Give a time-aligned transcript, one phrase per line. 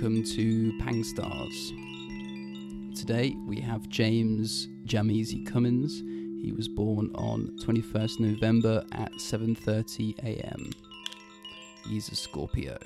[0.00, 1.72] welcome to Pang Stars.
[2.98, 6.00] Today we have James Jamizi Cummins.
[6.42, 10.70] He was born on 21st November at 7:30 a.m.
[11.86, 12.78] He's a Scorpio.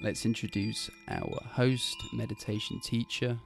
[0.00, 3.36] Let's introduce our host, meditation teacher,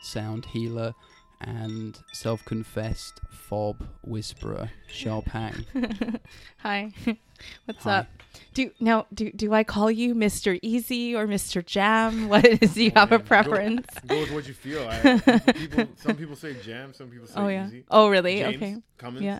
[0.00, 0.94] sound healer,
[1.40, 5.64] and self-confessed fob whisperer, Sharpang.
[6.58, 6.92] Hi.
[7.64, 7.98] What's Hi.
[7.98, 8.19] up?
[8.54, 10.58] Do now do do I call you Mr.
[10.62, 11.64] Easy or Mr.
[11.64, 12.28] Jam?
[12.32, 13.86] What is do you have a preference?
[14.06, 14.88] Go, with what you feel.
[14.88, 15.18] I,
[15.54, 17.66] people, some people say jam, some people say Oh yeah.
[17.68, 17.84] easy.
[17.90, 18.38] Oh really?
[18.40, 18.76] James Okay.
[18.98, 19.24] Cummins.
[19.24, 19.38] Yeah.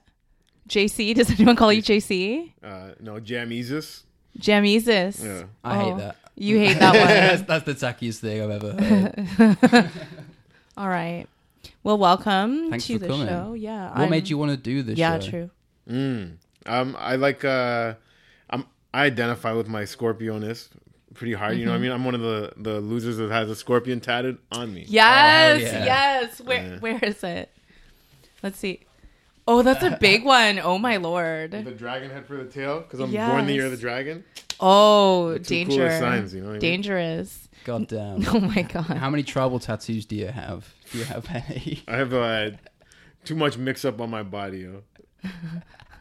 [0.68, 2.52] JC, does anyone call you JC?
[2.62, 4.04] Uh, no, jam eases.
[4.38, 5.24] Jamesis.
[5.24, 5.44] Yeah.
[5.64, 6.16] I Oh, hate that.
[6.36, 7.46] You hate that one.
[7.46, 9.90] that's the tackiest thing I've ever heard.
[10.76, 11.26] All right.
[11.82, 13.26] Well, welcome Thanks to for the coming.
[13.26, 13.52] show.
[13.54, 13.98] Yeah.
[13.98, 15.30] what made you want to do this Yeah, show?
[15.30, 15.50] true.
[15.90, 16.36] Mm.
[16.66, 17.44] Um, I like.
[17.44, 17.96] Uh, I'm.
[18.92, 20.68] I identify with my Scorpioness
[21.14, 21.56] pretty hard.
[21.58, 21.84] You know what Mm-hmm.
[21.84, 21.92] I mean?
[21.92, 24.84] I'm one of the the losers that has a scorpion tatted on me.
[24.88, 25.84] Yes, yeah.
[25.84, 26.40] yes.
[26.40, 26.78] Where Yeah.
[26.78, 27.50] where is it?
[28.42, 28.80] Let's see.
[29.48, 30.58] Oh, that's a big one.
[30.60, 31.50] Oh my lord.
[31.52, 34.24] The dragon head for the tail because I'm born the year of the dragon.
[34.60, 35.90] Oh, The two danger.
[35.98, 36.60] signs, you know what I mean?
[36.60, 37.48] Dangerous.
[37.64, 38.24] God damn.
[38.28, 38.84] Oh my god.
[38.84, 40.72] How many tribal tattoos do you have?
[40.92, 41.82] Do you have any?
[41.88, 42.50] I have uh,
[43.24, 44.58] too much mix up on my body.
[44.60, 44.82] Yo.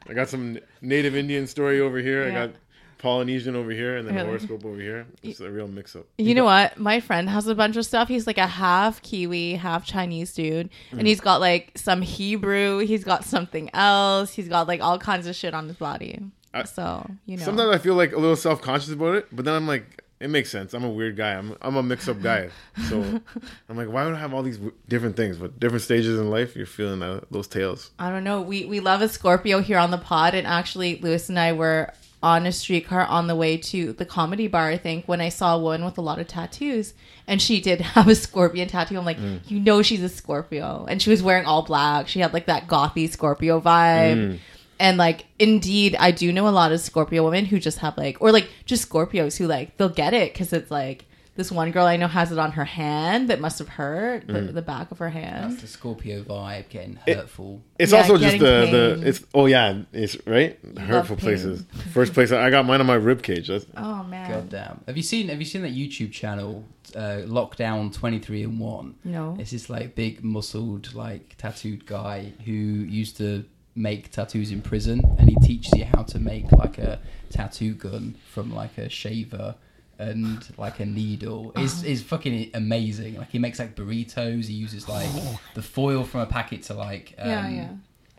[0.08, 2.24] I got some native Indian story over here.
[2.24, 2.30] Yeah.
[2.44, 2.56] I got
[3.00, 4.28] Polynesian over here, and then Really?
[4.28, 5.08] horoscope over here.
[5.24, 6.06] It's a real mix up.
[6.18, 6.78] You know what?
[6.78, 8.08] My friend has a bunch of stuff.
[8.08, 10.70] He's like a half Kiwi, half Chinese dude.
[10.92, 11.00] Mm.
[11.00, 12.80] And he's got like some Hebrew.
[12.80, 14.34] He's got something else.
[14.34, 16.20] He's got like all kinds of shit on his body.
[16.54, 17.44] I- so, you know.
[17.46, 20.30] Sometimes I feel like a little self conscious about it, but then I'm like, it
[20.30, 20.74] makes sense.
[20.74, 21.32] I'm a weird guy.
[21.36, 22.50] I'm I'm a mix up guy.
[22.90, 23.02] So
[23.70, 25.38] I'm like, why would I have all these w- different things?
[25.38, 27.92] But different stages in life, you're feeling uh, those tails.
[27.98, 28.42] I don't know.
[28.42, 31.94] We we love a Scorpio here on the pod, and actually, Lewis and I were
[32.22, 34.68] on a streetcar on the way to the comedy bar.
[34.70, 36.94] I think when I saw a woman with a lot of tattoos,
[37.28, 38.98] and she did have a scorpion tattoo.
[38.98, 39.40] I'm like, Mm.
[39.48, 42.08] you know, she's a Scorpio, and she was wearing all black.
[42.08, 44.18] She had like that gothy Scorpio vibe.
[44.18, 44.40] Mm.
[44.82, 48.18] And like, indeed, I do know a lot of Scorpio women who just have like,
[48.22, 51.06] or like just Scorpios who like they'll get it because it's like
[51.40, 54.34] this one girl I know has it on her hand that must have hurt the,
[54.34, 54.54] Mm.
[54.54, 55.52] the back of her hand.
[55.54, 57.62] That's the Scorpio vibe, getting hurtful.
[57.80, 58.72] It's Yeah, also just the pain.
[59.02, 61.64] the it's oh yeah it's right hurtful places.
[61.94, 63.48] First place I got mine on my rib cage.
[63.48, 64.82] That's, Oh man, God damn.
[64.86, 66.64] Have you seen Have you seen that YouTube channel,
[66.96, 68.96] uh, Lockdown Twenty Three and One?
[69.04, 69.36] no.
[69.40, 73.46] It's this like big muscled like tattooed guy who used to
[73.76, 78.16] make tattoos in prison, and he teaches you how to make like a tattoo gun
[78.34, 79.56] from like a shaver
[80.00, 81.52] and like a needle.
[81.56, 83.18] It's, it's fucking amazing.
[83.18, 84.46] Like he makes like burritos.
[84.46, 85.10] He uses like
[85.54, 87.70] the foil from a packet to like um, yeah, yeah.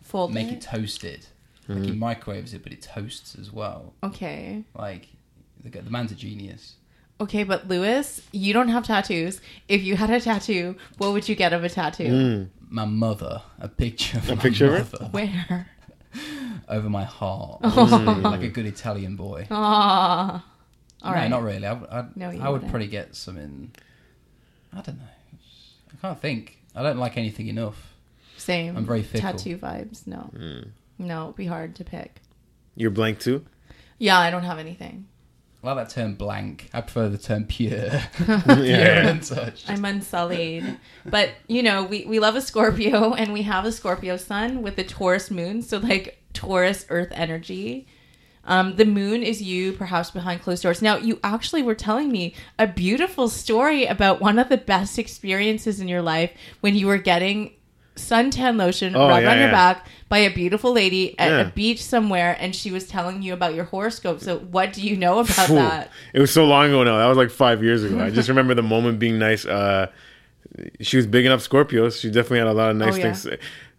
[0.03, 0.53] Fold make it.
[0.53, 1.25] it toasted.
[1.67, 3.93] Like he microwaves it, but it toasts as well.
[4.03, 4.63] Okay.
[4.75, 5.07] Like
[5.63, 6.75] the, the man's a genius.
[7.21, 9.39] Okay, but Lewis, you don't have tattoos.
[9.69, 12.07] If you had a tattoo, what would you get of a tattoo?
[12.07, 12.49] Mm.
[12.69, 14.97] My mother, a picture of A my picture of her?
[15.03, 15.67] mother Where?
[16.67, 18.19] over my heart, Oh.
[18.23, 19.47] like a good Italian boy.
[19.51, 20.43] Ah.
[21.03, 21.29] All no, right.
[21.29, 21.65] not really.
[21.65, 22.71] I, would- I, No, you I would wouldn't.
[22.71, 23.71] probably get some in.
[24.73, 25.03] I don't know.
[25.91, 26.57] I can't think.
[26.75, 27.93] I don't like anything enough.
[28.37, 28.75] Same.
[28.77, 29.31] I'm very fickle.
[29.31, 30.07] Tattoo vibes.
[30.07, 30.29] No.
[30.35, 30.69] Mm.
[30.99, 32.21] No, it'd be hard to pick.
[32.75, 33.45] You're blank too.
[33.97, 35.07] Yeah, I don't have anything.
[35.63, 36.69] I like that term blank.
[36.73, 37.89] I prefer the term pure.
[38.15, 39.09] pure yeah.
[39.09, 39.69] and such.
[39.69, 40.79] I'm unsullied.
[41.05, 44.77] but, you know, we, we love a Scorpio and we have a Scorpio sun with
[44.79, 45.61] a Taurus moon.
[45.61, 47.85] So, like, Taurus earth energy.
[48.45, 50.81] Um, the moon is you, perhaps behind closed doors.
[50.81, 55.79] Now, you actually were telling me a beautiful story about one of the best experiences
[55.79, 56.31] in your life
[56.61, 57.53] when you were getting
[57.95, 59.51] suntan lotion Oh, rubbed yeah, on your yeah.
[59.51, 61.39] back by a beautiful lady at Yeah.
[61.41, 64.21] a beach somewhere, and she was telling you about your horoscope.
[64.21, 65.55] So, what do you know about Phew.
[65.57, 65.91] that?
[66.13, 66.97] It was so long ago now.
[66.97, 67.99] That was like five years ago.
[67.99, 69.45] I just remember the moment being nice.
[69.45, 69.87] Uh,
[70.79, 71.99] she was big enough Scorpios.
[72.01, 73.13] She definitely had a lot of nice Oh, yeah.
[73.13, 73.27] things.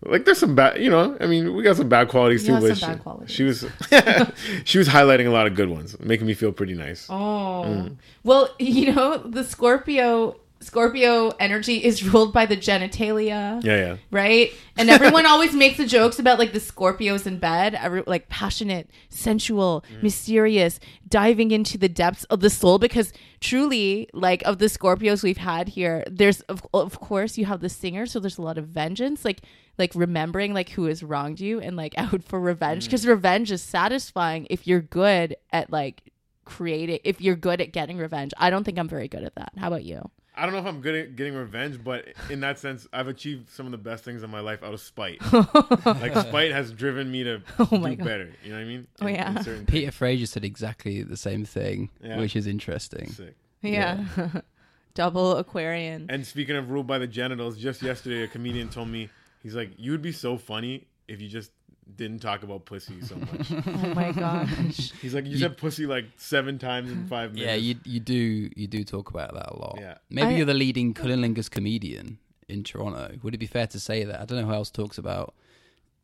[0.04, 1.16] Like there's some bad, you know.
[1.20, 2.60] I mean, we got some bad qualities You too.
[2.60, 3.30] but some she, bad qualities.
[3.30, 3.64] she was,
[4.64, 7.06] she was highlighting a lot of good ones, making me feel pretty nice.
[7.08, 7.64] Oh.
[7.66, 7.96] Mm.
[8.24, 13.96] Well, you know, the Scorpio Scorpio energy is ruled by the genitalia, Yeah, yeah.
[14.10, 14.52] right?
[14.76, 18.90] And everyone always makes the jokes about like the Scorpios in bed, every, like passionate,
[19.08, 20.02] sensual, Mm.
[20.02, 25.36] mysterious, diving into the depths of the soul because truly like of the Scorpios we've
[25.36, 28.66] had here, there's of, of course you have the singer, so there's a lot of
[28.68, 29.40] vengeance, like
[29.78, 32.44] like remembering like who has wronged you and like out for Mm.
[32.44, 36.02] revenge because revenge is satisfying if you're good at like
[36.44, 38.32] creating if you're good at getting revenge.
[38.36, 39.52] I don't think I'm very good at that.
[39.58, 40.10] How about you?
[40.34, 43.50] I don't know if I'm good at getting revenge, but in that sense, I've achieved
[43.50, 45.20] some of the best things in my life out of spite.
[45.84, 47.98] like spite has driven me to Oh do God.
[47.98, 48.32] better.
[48.42, 48.86] You know what I mean?
[49.02, 49.36] Oh, In- yeah.
[49.36, 52.18] in certain Peter Fraser said exactly the same thing, Yeah.
[52.18, 53.10] which is interesting.
[53.10, 53.36] Sick.
[53.60, 54.04] Yeah.
[54.94, 56.06] Double Aquarian.
[56.10, 59.08] And speaking of ruled by the genitals, just yesterday a comedian told me
[59.42, 61.50] he's like, you would be so funny if you just
[61.96, 63.52] didn't talk about pussy so much.
[63.66, 64.92] oh my gosh.
[65.00, 67.46] He's like, you, You- said pussy like seven times in five minutes.
[67.48, 69.76] Yeah, you you do you do talk about that a lot.
[69.78, 69.98] Yeah.
[70.10, 72.18] Maybe I- you're the leading cunnilingus comedian
[72.48, 73.16] in Toronto.
[73.22, 74.20] Would it be fair to say that?
[74.20, 75.34] I don't know who else talks about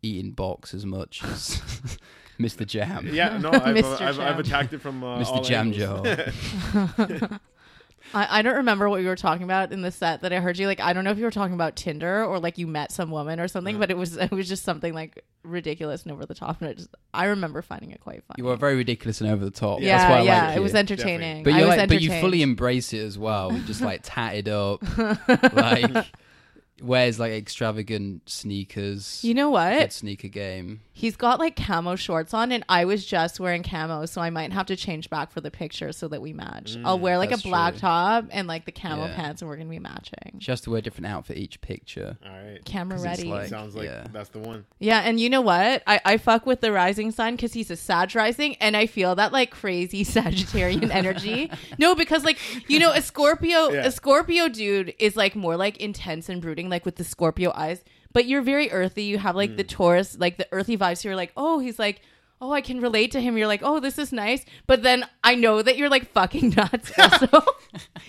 [0.02, 1.60] eating box as much as
[2.40, 2.64] Mr.
[2.66, 3.08] Jam.
[3.12, 5.26] Yeah, no, I've, uh, I've, I've attacked it from uh, Mr.
[5.26, 7.40] all Jam angles.
[8.14, 10.58] I, I don't remember what you were talking about in the set that I heard
[10.58, 10.66] you.
[10.66, 13.10] Like, I don't know if you were talking about Tinder or like you met some
[13.10, 13.80] woman or something, Yeah.
[13.80, 16.60] but it was it was just something like ridiculous and over the top.
[16.60, 18.36] And it just, I remember finding it quite funny.
[18.38, 19.80] You were very ridiculous and over the top.
[19.80, 20.78] yeah, That's why I yeah, like it was you.
[20.78, 21.42] entertaining.
[21.44, 23.50] But I you was like, but you fully embrace it as well.
[23.66, 24.82] Just like tatted up,
[25.52, 26.06] like
[26.82, 29.22] wears like extravagant sneakers.
[29.24, 29.78] You know what?
[29.78, 30.80] Good sneaker game.
[30.92, 34.52] He's got like camo shorts on, and I was just wearing camo, so I might
[34.52, 36.76] have to change back for the picture so that we match.
[36.84, 37.80] I'll wear like a Mm, black true.
[37.82, 39.14] top and like the camo Yeah.
[39.14, 40.38] pants, and we're gonna be matching.
[40.40, 42.16] She has to wear a different outfit each picture.
[42.26, 43.24] All right, camera ready.
[43.24, 44.06] like- Sounds like yeah.
[44.12, 44.64] that's the one.
[44.80, 45.82] Yeah, and you know what?
[45.86, 49.14] I, I fuck with the rising sign because he's a Sag rising, and I feel
[49.14, 51.50] that like crazy Sagittarian energy.
[51.78, 52.38] No, because like
[52.68, 53.86] you know, a Scorpio, Yeah.
[53.86, 57.82] a Scorpio dude is like more like intense and brooding, like with the Scorpio eyes.
[58.12, 59.04] But you're very earthy.
[59.04, 59.68] You have like the mm.
[59.68, 60.98] Taurus, like the earthy vibes.
[60.98, 62.02] So you're like, oh, he's like.
[62.40, 63.36] Oh, I can relate to him.
[63.36, 64.44] You're like, oh, this is nice.
[64.68, 67.26] But then I know that you're like fucking nuts also.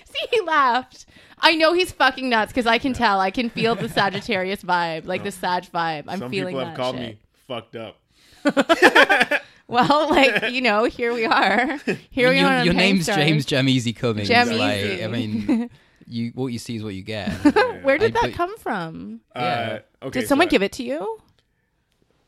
[0.06, 1.08] See, he laughed.
[1.40, 3.20] I know he's fucking nuts because I can tell.
[3.20, 5.32] I can feel the Sagittarius vibe, like the oh.
[5.32, 6.04] Sag vibe.
[6.08, 6.20] I'm feeling.
[6.20, 7.18] Some feeling people have that called shit.
[7.18, 9.42] me fucked up.
[9.70, 11.78] Well, like you know, here we are.
[12.10, 12.66] Here we your, are.
[12.66, 13.18] your Paying name's Stars.
[13.18, 14.28] James Jameezy Cummings.
[14.28, 15.04] Jam like, Easy.
[15.04, 15.70] I mean,
[16.10, 17.30] you what you see is what you get.
[17.84, 19.22] Where did I- that but- come from?
[19.36, 19.80] Yeah.
[20.02, 20.20] Uh, okay.
[20.22, 21.20] Did someone so- give it to you?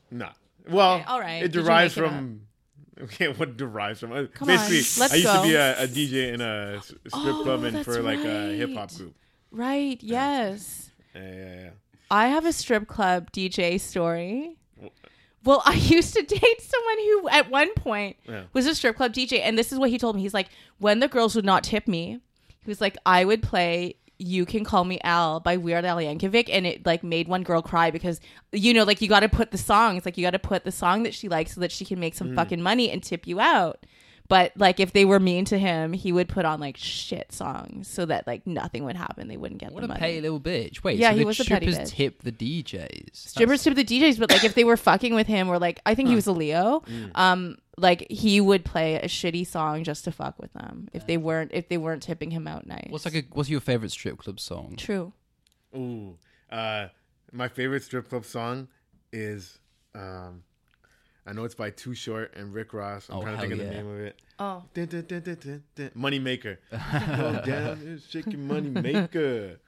[0.09, 0.29] Nah.
[0.69, 1.43] Well, Okay, all right.
[1.43, 2.41] It Did you derives make it from.
[3.01, 4.11] Okay, what derives from?
[4.11, 5.41] uh, Come on, Basically, let's I used go.
[5.41, 8.19] to be a, a DJ in a s- strip Oh, club and that's for like
[8.19, 8.97] a hip hop right.
[8.97, 9.15] group.
[9.49, 10.03] Right.
[10.03, 10.91] Yes.
[11.15, 11.69] Yeah, yeah, yeah.
[12.11, 14.55] I have a strip club DJ story.
[15.43, 18.43] Well, I used to date someone who, at one point, Yeah.
[18.53, 20.21] was a strip club DJ, and this is what he told me.
[20.21, 22.19] He's like, when the girls would not tip me,
[22.63, 26.49] he was like, I would play "You Can Call Me Al" by Weird Al Yankovic,
[26.51, 28.19] and it like made one girl cry because
[28.51, 29.97] you know, like you got to put the song.
[29.97, 31.99] It's like you got to put the song that she likes so that she can
[31.99, 32.35] make some mm.
[32.35, 33.85] fucking money and tip you out.
[34.31, 37.89] But like if they were mean to him, he would put on like shit songs
[37.89, 39.27] so that like nothing would happen.
[39.27, 39.99] They wouldn't get What the a money.
[39.99, 40.83] petty little bitch.
[40.85, 41.95] Wait, Yeah, so he the was a petty strippers bitch.
[41.95, 43.09] tip the DJs.
[43.13, 45.95] strippers tip the DJs, but like if they were fucking with him or like I
[45.95, 47.11] think he was a Leo, Mm.
[47.15, 51.17] um, like he would play a shitty song just to fuck with them if they
[51.17, 52.87] weren't if they weren't tipping him out nice.
[52.89, 54.75] What's like a what's your favorite strip club song?
[54.77, 55.11] true?
[55.75, 56.17] Ooh,
[56.49, 56.87] uh,
[57.33, 58.69] my favorite strip club song
[59.11, 59.59] is,
[59.93, 60.43] um,
[61.25, 63.07] I know it's by Too Short and Rick Ross.
[63.09, 63.69] I'm Oh, trying to hell think of yeah.
[63.69, 64.19] the name of it.
[64.39, 65.91] Oh, Dun, dun, dun, dun, dun, dun.
[65.93, 66.59] Money Maker.
[66.71, 66.77] Go
[67.45, 69.59] down and shake your money maker.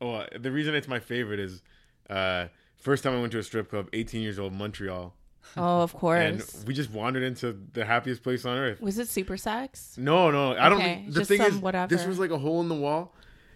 [0.00, 1.62] Oh, the reason it's my favorite is,
[2.08, 2.46] uh,
[2.76, 5.12] first time I went to a strip club, 18 years old, Montreal,
[5.56, 6.20] oh, of course.
[6.22, 6.64] and course.
[6.66, 8.80] we just wandered into the happiest place on earth.
[8.80, 9.96] Was it Super Sex?
[9.98, 10.78] No, no, I don't.
[10.80, 11.94] Okay, the just thing some is, whatever.
[11.94, 13.14] this was like a hole in the wall,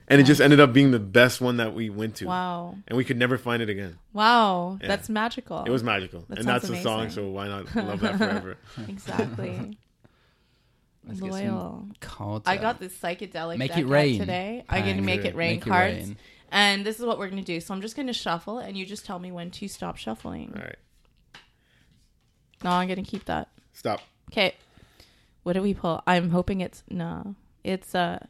[0.08, 2.96] and it just ended up being the best one that we went to, Wow, and
[2.96, 3.98] we could never find it again.
[4.12, 4.88] wow, Yeah.
[4.88, 5.64] that's magical.
[5.64, 7.10] It was magical, That and that's sounds the song.
[7.10, 8.56] So why not love that forever?
[8.88, 9.78] exactly
[11.06, 11.87] Let's loyal.
[12.00, 14.18] cards I got this psychedelic Make deck it rain.
[14.18, 14.64] today.
[14.68, 16.16] I'm gonna make it rain Make it cards, rain.
[16.50, 17.61] and this is what we're gonna do.
[17.61, 20.52] So I'm just gonna shuffle, and you just tell me when to stop shuffling.
[20.56, 20.76] All right,
[22.62, 23.49] No, I'm gonna keep that.
[23.75, 24.00] stop.
[24.32, 24.54] Okay.
[25.42, 26.02] What do we pull?
[26.06, 27.34] I'm hoping it's no.
[27.62, 28.25] It's uh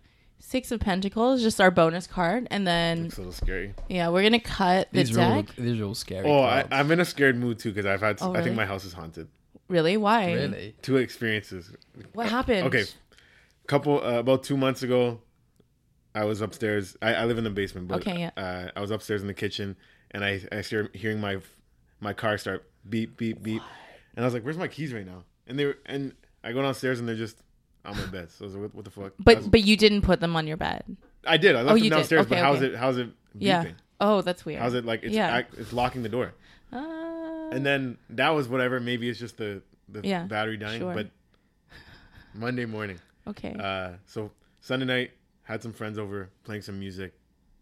[0.47, 3.75] six of pentacles, just our bonus card, and then It's a little scary.
[3.89, 5.57] yeah, we're gonna cut the These are all deck.
[5.57, 6.29] these are all scary.
[6.29, 6.69] Oh, I, cards.
[6.73, 8.19] I'm in a scared mood too because I've had.
[8.21, 9.29] Oh, I think my house is haunted.
[9.69, 9.97] Really?
[9.97, 10.33] Why?
[10.35, 10.75] really.
[10.83, 11.73] Two experiences.
[12.13, 12.67] What happened?
[12.67, 12.85] Okay,
[13.67, 15.21] couple uh, about two months ago,
[16.15, 16.97] I was upstairs.
[17.01, 18.31] I, I live in the basement, but Okay, yeah.
[18.37, 19.77] uh, I was upstairs in the kitchen,
[20.11, 21.39] and I I started hearing my
[22.01, 23.63] my car start beep beep beep,
[24.15, 26.61] and I was like, "Where's my keys right now?" And they were and I go
[26.63, 27.39] downstairs and they're just
[27.85, 28.31] on my bed.
[28.31, 30.37] So I was like, "What, what the fuck?" But was- but you didn't put them
[30.37, 30.97] on your bed.
[31.26, 31.57] I did.
[31.57, 32.26] I left Oh, them downstairs.
[32.26, 32.75] but Okay, how's it?
[32.76, 33.09] How's it?
[33.37, 33.41] Beeping?
[33.41, 33.71] Yeah.
[34.00, 34.61] Oh, that's weird.
[34.61, 35.03] How's it like?
[35.03, 35.29] It's Yeah.
[35.29, 36.35] act, it's locking the door.
[36.73, 36.79] Uh,
[37.53, 38.81] And then that was whatever.
[38.81, 40.81] Maybe it's just the the Yeah, battery dying.
[40.81, 40.95] sure.
[40.95, 41.11] But
[42.35, 42.99] Monday morning.
[43.26, 43.55] okay.
[43.59, 45.11] Uh, so Sunday night
[45.45, 47.14] had some friends over playing some music.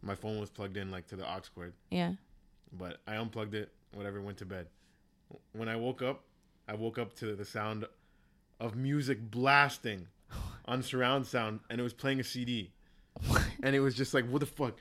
[0.02, 2.14] My phone was plugged in like to the aux cord, yeah.
[2.72, 3.70] but I unplugged it.
[3.94, 4.66] Whatever, went to bed.
[5.52, 6.22] When I woke up,
[6.66, 7.84] I woke up to the sound
[8.62, 10.06] of music blasting
[10.64, 12.70] on surround sound, and it was playing a CD.
[13.62, 14.74] And it was just like, what the fuck?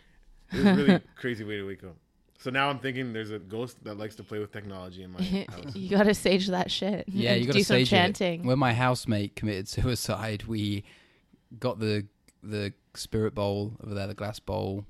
[0.54, 1.96] It was a really crazy way to wake up.
[2.38, 5.22] So now I'm thinking there's a ghost that likes to play with technology in my
[5.50, 5.76] house.
[5.76, 7.06] you gotta sage that shit.
[7.08, 8.42] Yeah, you gotta do to some chanting.
[8.42, 8.46] it.
[8.48, 10.84] When my housemate committed suicide, we
[11.60, 12.06] got the
[12.44, 14.86] the spirit bowl over there, the glass bowl,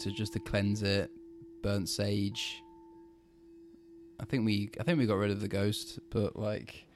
[0.00, 1.10] to just to cleanse it.
[1.62, 2.62] Burnt sage.
[4.20, 6.93] I think we I think we got rid of the ghost, but like I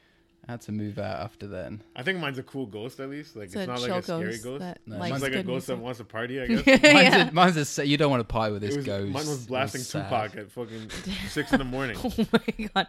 [0.49, 1.83] had to move out after then.
[1.95, 3.37] I think mine's a cool ghost at least.
[3.37, 4.61] Like it's, a not like a scary ghost ghost.
[4.61, 6.41] that No, It's likes like a good ghost that wants to party.
[6.41, 6.83] I guess.
[6.83, 9.13] Mine's, a, mine's a sa- you don't want to pie with this was, ghost.
[9.13, 10.05] mine was blasting sad.
[10.05, 10.91] Tupac at fucking
[11.29, 11.99] six in the morning.
[12.05, 12.87] oh my god.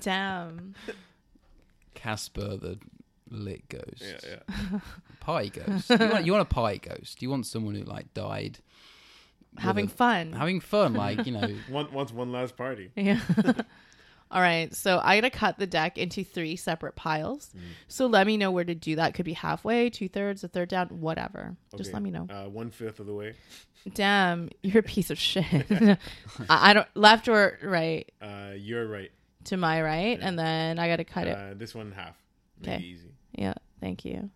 [0.00, 0.74] Damn.
[1.94, 2.78] Casper the
[3.30, 4.02] lit ghost.
[4.02, 4.78] yeah, yeah.
[5.20, 5.90] Pie ghost.
[5.90, 7.18] You want, you want a pie ghost.
[7.18, 8.58] Do you want someone who like died
[9.58, 10.32] Having a- fun.
[10.32, 11.46] having fun, like you know.
[11.68, 12.90] One, once one last party.
[12.96, 13.20] Yeah.
[14.32, 14.74] All right.
[14.74, 17.50] So I gotta cut the deck into three separate piles.
[17.54, 17.60] Mm.
[17.88, 19.12] So let me know where to do that.
[19.14, 21.54] Could be halfway, two thirds, a third down, whatever.
[21.76, 22.26] Just let me know.
[22.30, 23.34] Uh, one fifth of the way.
[23.94, 25.44] Damn, you're a piece of shit.
[25.70, 25.98] I,
[26.48, 29.10] I don't left or right Uh, you're right.
[29.44, 30.28] to my right, Yeah.
[30.28, 31.36] and then I gotta cut it.
[31.36, 32.16] Uh, this one in half.
[32.62, 32.78] Okay.
[32.78, 33.12] easy.
[33.32, 33.54] Yeah.
[33.80, 34.30] Thank you.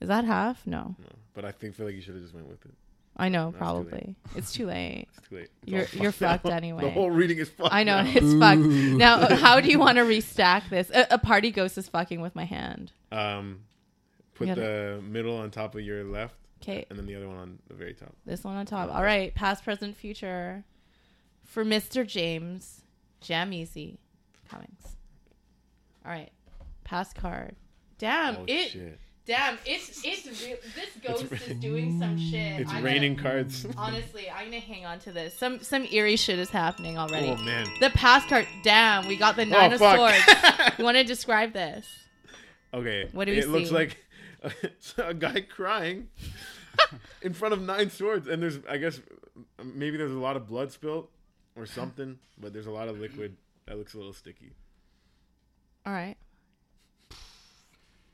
[0.00, 0.66] Is that half?
[0.66, 0.94] No.
[0.98, 1.08] No.
[1.34, 2.72] But I think feel like you should have just went with it.
[3.18, 4.14] I know, No, probably.
[4.34, 5.08] It's too late.
[5.18, 5.48] It's too late.
[5.66, 6.82] It's You're- you're fucked anyway.
[6.82, 7.72] The whole reading is fucked.
[7.74, 8.10] I know now.
[8.14, 8.60] it's fucked.
[8.60, 10.90] Now, how do you want to restack this?
[10.90, 12.92] A, a party ghost is fucking with my hand.
[13.10, 13.60] Um,
[14.34, 17.58] put the middle on top of your left, Okay, and then the other one on
[17.68, 18.14] the very top.
[18.26, 18.94] this one on top.
[18.94, 20.64] All right, past, present, future.
[21.44, 22.06] For Mr.
[22.06, 22.82] James,
[23.20, 23.98] Jam Easy
[24.50, 24.96] Cummings.
[26.04, 26.30] All right,
[26.84, 27.56] past card.
[27.98, 28.70] Damn oh it!
[28.70, 28.98] shit!
[29.26, 30.56] Damn it's it's real.
[30.76, 32.60] This ghost is doing some shit.
[32.60, 33.66] It's I'm raining Gonna, cards.
[33.76, 35.36] honestly, I'm gonna hang on to this.
[35.36, 37.28] Some some eerie shit is happening already.
[37.28, 37.66] Oh man.
[37.80, 38.46] The past card.
[38.62, 39.96] Damn, we got the oh, nine oh of fuck.
[39.96, 40.78] swords.
[40.78, 41.86] you want to describe this?
[42.72, 43.08] okay.
[43.12, 43.48] What do we see?
[43.48, 43.74] It looks see?
[43.74, 44.04] like
[44.98, 46.08] a guy crying
[47.22, 49.00] in front of nine swords, and there's I guess
[49.62, 51.08] maybe there's a lot of blood spilled
[51.56, 54.52] or something, but there's a lot of liquid that looks a little sticky.
[55.84, 56.16] All right.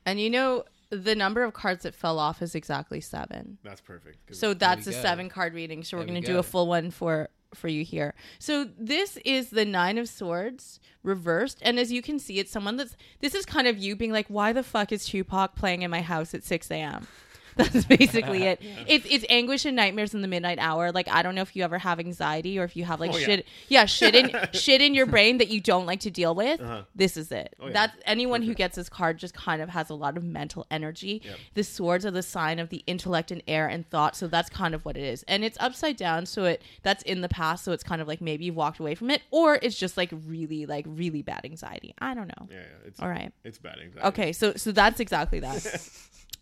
[0.05, 3.57] And you know the number of cards that fell off is exactly seven.
[3.63, 4.35] That's perfect.
[4.35, 5.01] So that's a go.
[5.01, 5.83] seven card reading.
[5.83, 8.13] So we're going to do a full one for for you here.
[8.39, 12.77] So this is the 9 of swords reversed and as you can see it's someone
[12.77, 15.91] that's this is kind of you being like why the fuck is Tupac playing in
[15.91, 17.07] my house at 6 a.m.
[17.57, 18.61] That's basically it.
[18.87, 20.91] It's it's anguish and nightmares in the midnight hour.
[20.91, 23.17] Like I don't know if you ever have anxiety or if you have like Oh,
[23.17, 26.59] shit yeah, shit in shit in your brain that you don't like to deal with.
[26.61, 26.83] Uh-huh.
[26.95, 27.55] This is it.
[27.59, 27.73] Oh, yeah.
[27.73, 31.21] That's anyone who gets this card just kind of has a lot of mental energy.
[31.23, 31.37] Yep.
[31.53, 34.73] The swords are the sign of the intellect and air and thought, so that's kind
[34.75, 35.23] of what it is.
[35.27, 38.21] And it's upside down, so it that's in the past, so it's kind of like
[38.21, 41.93] maybe you've walked away from it, or it's just like really, like really bad anxiety.
[41.99, 42.47] I don't know.
[42.49, 42.87] Yeah, yeah.
[42.87, 43.31] It's All right.
[43.43, 44.07] It's bad anxiety.
[44.07, 45.89] Okay, so so that's exactly that.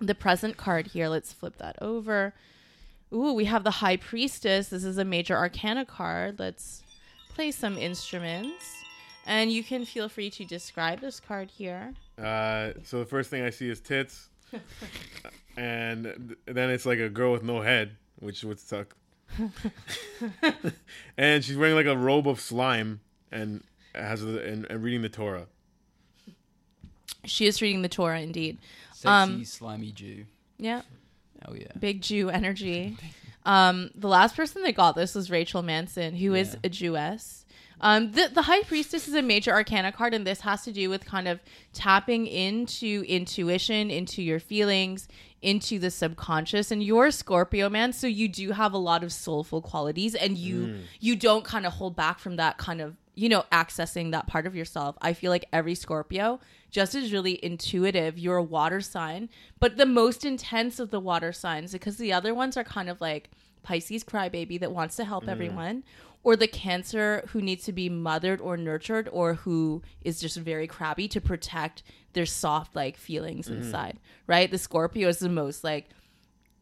[0.01, 2.33] The present card here, let's flip that over.
[3.13, 4.69] Ooh, we have the High Priestess.
[4.69, 6.39] This is a major arcana card.
[6.39, 6.83] Let's
[7.33, 8.83] play some instruments.
[9.25, 11.93] And you can feel free to describe this card here.
[12.17, 14.29] Uh, so the first thing I see is tits,
[15.57, 18.95] and th- then it's like a girl with no head, which would suck.
[21.17, 25.09] and she's wearing like a robe of slime and has the, and, and reading the
[25.09, 25.45] Torah.
[27.25, 28.57] She is reading the Torah indeed.
[29.01, 30.25] Sexy, Um, slimy Jew.
[30.57, 30.81] Yeah.
[31.47, 31.67] Oh yeah.
[31.79, 32.97] Big Jew energy.
[33.43, 36.59] Um, the last person that got this was Rachel Manson, who is Yeah.
[36.63, 37.43] a Jewess.
[37.79, 40.91] Um, the, the High Priestess is a major arcana card, and this has to do
[40.91, 41.39] with kind of
[41.73, 45.07] tapping into intuition, into your feelings,
[45.41, 46.69] into the subconscious.
[46.69, 50.37] And you're a Scorpio man, so you do have a lot of soulful qualities, and
[50.37, 54.27] you you don't kind of hold back from that kind of you know accessing that
[54.27, 54.95] part of yourself.
[55.01, 56.39] I feel like every Scorpio
[56.71, 58.17] just is really intuitive.
[58.17, 62.33] You're a water sign, but the most intense of the water signs because the other
[62.33, 63.29] ones are kind of like
[63.61, 65.31] Pisces crybaby that wants to help mm-hmm.
[65.31, 65.83] everyone,
[66.23, 70.65] or the Cancer who needs to be mothered or nurtured, or who is just very
[70.65, 73.61] crabby to protect their soft like feelings mm-hmm.
[73.61, 73.99] inside.
[74.25, 74.49] Right?
[74.49, 75.89] The Scorpio is the most like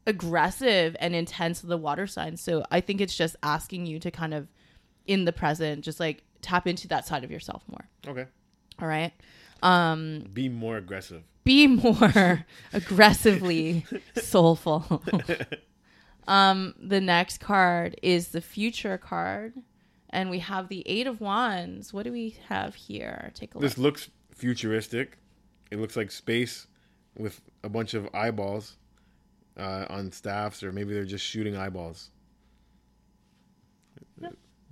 [0.08, 2.42] aggressive and intense of the water signs.
[2.42, 4.48] So I think it's just asking you to kind of
[5.06, 7.88] in the present, just like tap into that side of yourself more.
[8.08, 8.25] Okay.
[8.82, 9.13] All right.
[9.62, 11.24] Um, Be more aggressive.
[11.44, 13.86] be more aggressively
[14.16, 15.04] soulful.
[16.28, 19.54] um, the next card is the future card,
[20.12, 21.94] and we have the Eight of Wands.
[21.94, 23.32] What do we have here?
[23.36, 23.62] Take a look.
[23.63, 25.18] This looks futuristic.
[25.72, 26.68] It looks like space
[27.18, 28.78] with a bunch of eyeballs
[29.58, 32.12] uh, on staffs, or maybe they're just shooting eyeballs.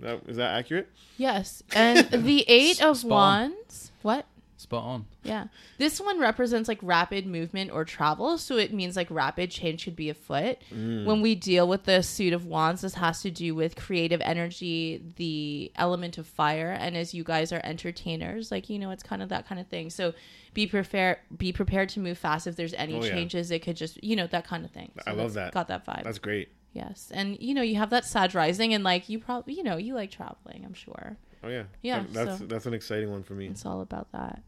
[0.00, 0.88] That, is that accurate?
[1.16, 3.50] yes, and the Eight of Spawn.
[3.50, 3.90] Wands.
[4.02, 4.26] What?
[4.60, 5.06] Spot on.
[5.22, 5.46] Yeah.
[5.78, 9.94] This one represents like rapid movement or travel, so it means like rapid change should
[9.94, 10.58] be afoot.
[10.74, 11.04] Mm.
[11.04, 15.00] When we deal with the suit of wands, this has to do with creative energy,
[15.14, 19.22] the element of fire, and as you guys are entertainers, like you know, it's kind
[19.22, 19.90] of that kind of thing.
[19.90, 20.12] So
[20.54, 23.10] be prepared be prepared to move fast if there's any Oh, yeah.
[23.10, 23.52] changes.
[23.52, 24.90] It could just you know, that kind of thing.
[25.06, 25.52] I love that.
[25.54, 26.02] Got that vibe.
[26.02, 26.48] That's great.
[26.72, 27.12] yes.
[27.14, 29.94] And you know, you have that Sag rising and like you probably you know, you
[29.94, 31.16] like traveling, I'm sure.
[31.42, 31.64] Oh yeah.
[31.82, 33.46] Yeah, That- That's so- that's an exciting one for me.
[33.46, 34.42] It's all about that.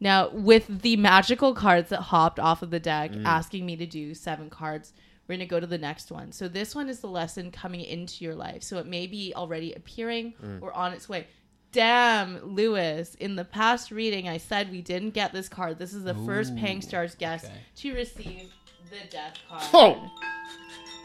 [0.00, 3.24] Now, with the magical cards that hopped off of the deck, Mm.
[3.24, 4.92] asking me to do seven cards,
[5.28, 6.32] we're going to go to the next one.
[6.32, 8.64] So, this one is the lesson coming into your life.
[8.64, 10.60] So, it may be already appearing Mm.
[10.62, 11.28] or on its way.
[11.70, 13.14] Damn, Lewis.
[13.14, 15.78] In the past reading, I said we didn't get this card.
[15.78, 17.54] This is the first Ooh, Pang Stars guest okay.
[17.76, 18.52] to receive
[18.90, 19.62] the death card.
[19.72, 20.10] Oh!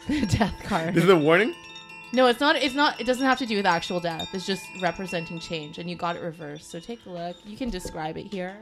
[0.08, 0.94] The death card.
[0.94, 1.54] This is a warning.
[2.12, 2.56] No, it's not.
[2.56, 3.00] It's not.
[3.00, 4.34] It doesn't have to do with actual death.
[4.34, 6.70] It's just representing change, and you got it reversed.
[6.70, 7.36] So take a look.
[7.44, 8.56] You can describe it here.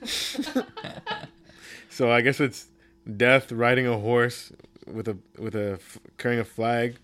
[1.98, 2.68] So I guess it's
[3.16, 4.52] death riding a horse
[4.86, 5.80] with a with a
[6.16, 6.96] carrying a flag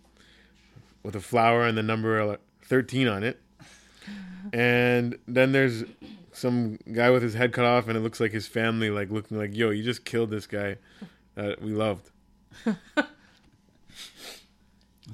[1.03, 3.41] with a flower and the number thirteen on it,
[4.53, 5.83] and then there's
[6.31, 9.37] some guy with his head cut off and it looks like his family like looking
[9.37, 10.77] like yo you just killed this guy
[11.35, 12.13] that we loved.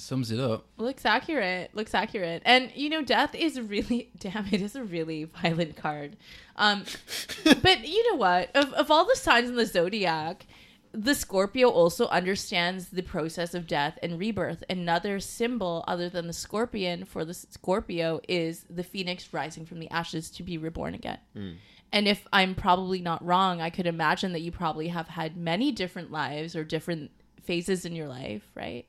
[0.01, 0.67] Sums it up.
[0.79, 1.75] Looks accurate.
[1.75, 2.43] Looks accurate.
[2.45, 4.47] And you know, death is really damn.
[4.47, 6.17] It is a really violent card.
[6.57, 6.85] Um,
[7.45, 8.55] but you know what?
[8.57, 10.47] Of of all the signs in the zodiac,
[10.93, 14.65] the Scorpio also understands the process of death and rebirth.
[14.69, 19.91] Another symbol other than the scorpion for the Scorpio is the phoenix rising from the
[19.91, 21.19] ashes to be reborn again.
[21.93, 25.73] And if I'm probably not wrong, I could imagine that you probably have had many
[25.73, 27.11] different lives or different
[27.43, 28.87] phases in your life, right?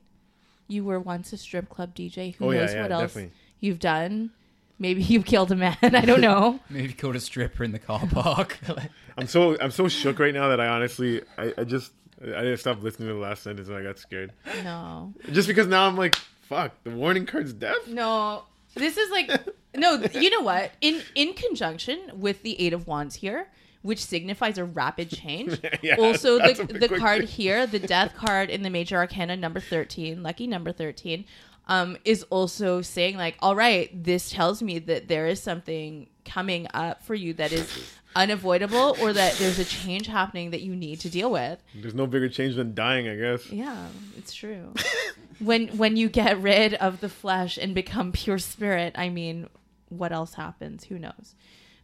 [0.72, 2.34] You were once a strip club DJ.
[2.36, 3.32] Who Oh, knows yeah, what else definitely.
[3.60, 4.30] you've done?
[4.78, 5.76] Maybe you killed a man.
[5.82, 6.60] I don't know.
[6.70, 8.58] Maybe killed a stripper in the car park.
[9.18, 12.56] I'm so I'm so shook right now that I honestly I, I just I didn't
[12.58, 14.32] stop listening to the last sentence and I got scared
[14.64, 15.12] No.
[15.32, 16.14] just because now I'm like
[16.48, 17.86] fuck the warning card's death.
[17.88, 18.44] No.
[18.74, 19.30] This is like
[19.76, 20.70] no, you know what?
[20.80, 23.48] In in conjunction with the 8 of wands here,
[23.82, 25.60] which signifies a rapid change.
[25.82, 29.60] Yeah, also the the card thing- here, the death card in the major arcana number
[29.60, 31.24] 13, lucky number 13,
[31.68, 36.66] um is also saying like, all right, this tells me that there is something coming
[36.72, 37.68] up for you that is
[38.14, 41.62] unavoidable or that there's a change happening that you need to deal with.
[41.74, 43.50] There's no bigger change than dying, I guess.
[43.50, 44.72] Yeah, it's true.
[45.40, 49.48] when when you get rid of the flesh and become pure spirit, I mean,
[49.88, 50.84] what else happens?
[50.84, 51.34] Who knows?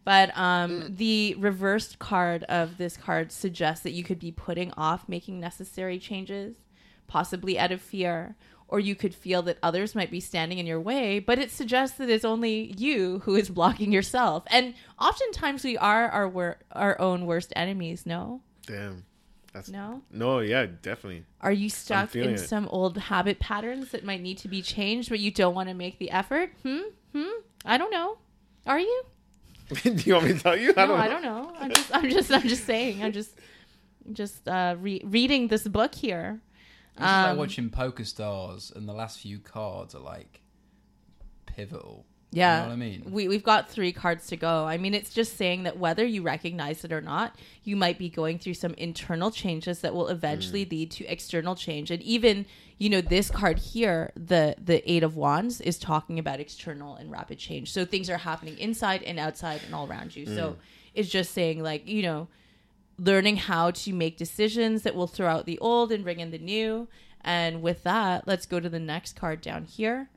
[0.09, 5.07] But um, the reversed card of this card suggests that you could be putting off
[5.07, 6.57] making necessary changes,
[7.09, 8.35] possibly out of fear,
[8.69, 11.19] or you could feel that others might be standing in your way.
[11.19, 14.45] But it suggests that it's only you who is blocking yourself.
[14.47, 18.07] And oftentimes we are our wor- our own worst enemies.
[18.07, 19.05] No, Damn.
[19.53, 20.01] That's no.
[20.11, 21.25] no, yeah, definitely.
[21.43, 22.39] Are you stuck in it.
[22.39, 25.75] some old habit patterns that might need to be changed, but you don't want to
[25.75, 26.53] make the effort?
[26.63, 26.81] Hmm?
[27.15, 27.41] Hmm?
[27.67, 28.17] I don't know.
[28.67, 29.03] Are you?
[29.83, 30.73] Do you want me to tell you?
[30.77, 31.53] no, I don't know.
[31.59, 31.71] I don't know.
[31.71, 33.03] I'm just, I'm just, I'm just saying.
[33.03, 33.33] I'm just,
[34.13, 36.41] just uh, re- reading this book here.
[36.95, 40.41] It's like Um, watching Poker Stars, and the last few cards are like
[41.47, 42.07] pivotal.
[42.31, 42.57] Yeah.
[42.57, 43.03] You know what I mean?
[43.11, 44.67] We, we've got three cards to go.
[44.67, 48.11] I mean, it's just saying that whether you recognize it or not, you might be
[48.11, 50.71] going through some internal changes that will eventually Mm.
[50.71, 51.91] lead to external change.
[51.91, 52.45] And even,
[52.77, 57.11] you know, this card here, the the Eight of Wands, is talking about external and
[57.11, 57.73] rapid change.
[57.73, 60.27] So things are happening inside and outside and all around you.
[60.27, 60.57] So Mm.
[60.95, 62.29] it's just saying, like, you know,
[62.99, 66.39] learning how to make decisions that will throw out the old and bring in the
[66.39, 66.89] new.
[67.23, 70.09] And with that, let's go to the next card down here,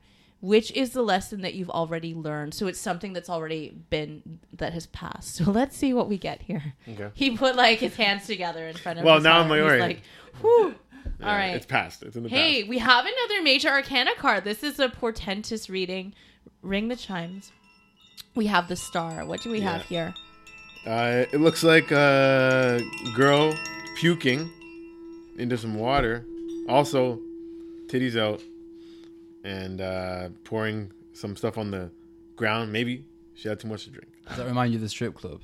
[0.42, 2.52] which is the lesson that you've already learned.
[2.52, 5.36] So it's something that's already been that has passed.
[5.42, 6.74] So let's see what we get here.
[6.88, 7.08] Okay.
[7.14, 9.04] He put like his hands together in front of.
[9.04, 9.38] Well, now.
[9.40, 9.80] I'm like, He's alright.
[9.80, 10.02] like,
[10.40, 10.74] whew.
[11.20, 11.54] Yeah, all right.
[11.54, 12.02] It's past.
[12.02, 12.68] It's in the Hey, past.
[12.68, 14.42] we have another major arcana card.
[14.44, 16.12] This is a portentous reading.
[16.60, 17.52] Ring the chimes.
[18.34, 19.24] We have the star.
[19.24, 20.12] What do we have here?
[20.86, 22.80] Uh, it looks like a
[23.14, 23.54] girl
[23.96, 24.50] puking
[25.38, 26.24] into some water.
[26.68, 27.20] Also,
[27.86, 28.42] titties out
[29.44, 31.90] and uh, pouring some stuff on the
[32.36, 32.72] ground.
[32.72, 34.08] Maybe she had too much to drink.
[34.28, 35.40] Does that remind you of the strip club?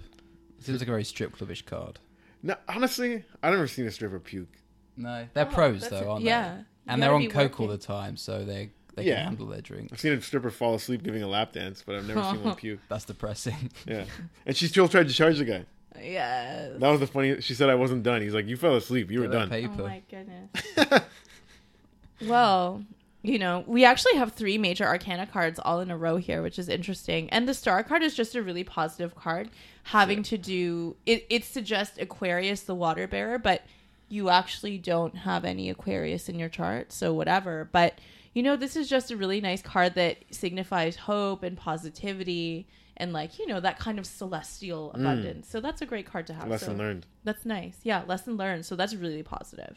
[0.59, 1.99] It seems like a very strip clubbish card.
[2.43, 4.49] No, honestly, I've never seen a stripper puke.
[4.97, 6.49] No, they're Oh, pros though, a- aren't yeah.
[6.51, 6.59] they?
[6.59, 9.17] You And they're on be coke all the time, so they they Yeah.
[9.17, 9.91] can handle their drink.
[9.93, 12.55] I've seen a stripper fall asleep giving a lap dance, but I've never seen one
[12.57, 12.81] puke.
[12.89, 13.71] That's depressing.
[13.87, 14.05] Yeah,
[14.47, 15.65] and she still tried to charge the guy.
[16.01, 16.73] Yes.
[16.79, 17.41] That was the funny.
[17.41, 18.23] She said I wasn't done.
[18.23, 19.11] He's like, "You fell asleep.
[19.11, 21.03] You were Get that done." Oh my goodness.
[22.27, 22.83] well,
[23.29, 26.59] you know, we actually have three major arcana cards all in a row here, which
[26.59, 27.29] is interesting.
[27.31, 29.51] And the star card is just a really positive card,
[29.85, 31.27] having to do it.
[31.29, 33.63] It suggests Aquarius, the water bearer, but
[34.09, 37.69] you actually don't have any Aquarius in your chart, so whatever.
[37.71, 37.99] But
[38.33, 42.67] you know, this is just a really nice card that signifies hope and positivity
[42.99, 45.01] and like you know that kind of celestial mm.
[45.01, 45.49] abundance.
[45.49, 46.49] So that's a great card to have.
[46.49, 47.07] Lesson So learned.
[47.25, 47.77] That's nice.
[47.83, 48.67] Yeah, lesson learned.
[48.67, 49.77] So that's really positive.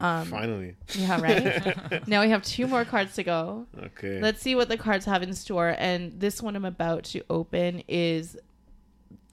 [0.00, 0.76] Um, Finally.
[0.94, 2.08] yeah, right.
[2.08, 3.66] now we have two more cards to go.
[3.78, 4.20] Okay.
[4.20, 5.74] Let's see what the cards have in store.
[5.78, 8.36] And this one I'm about to open is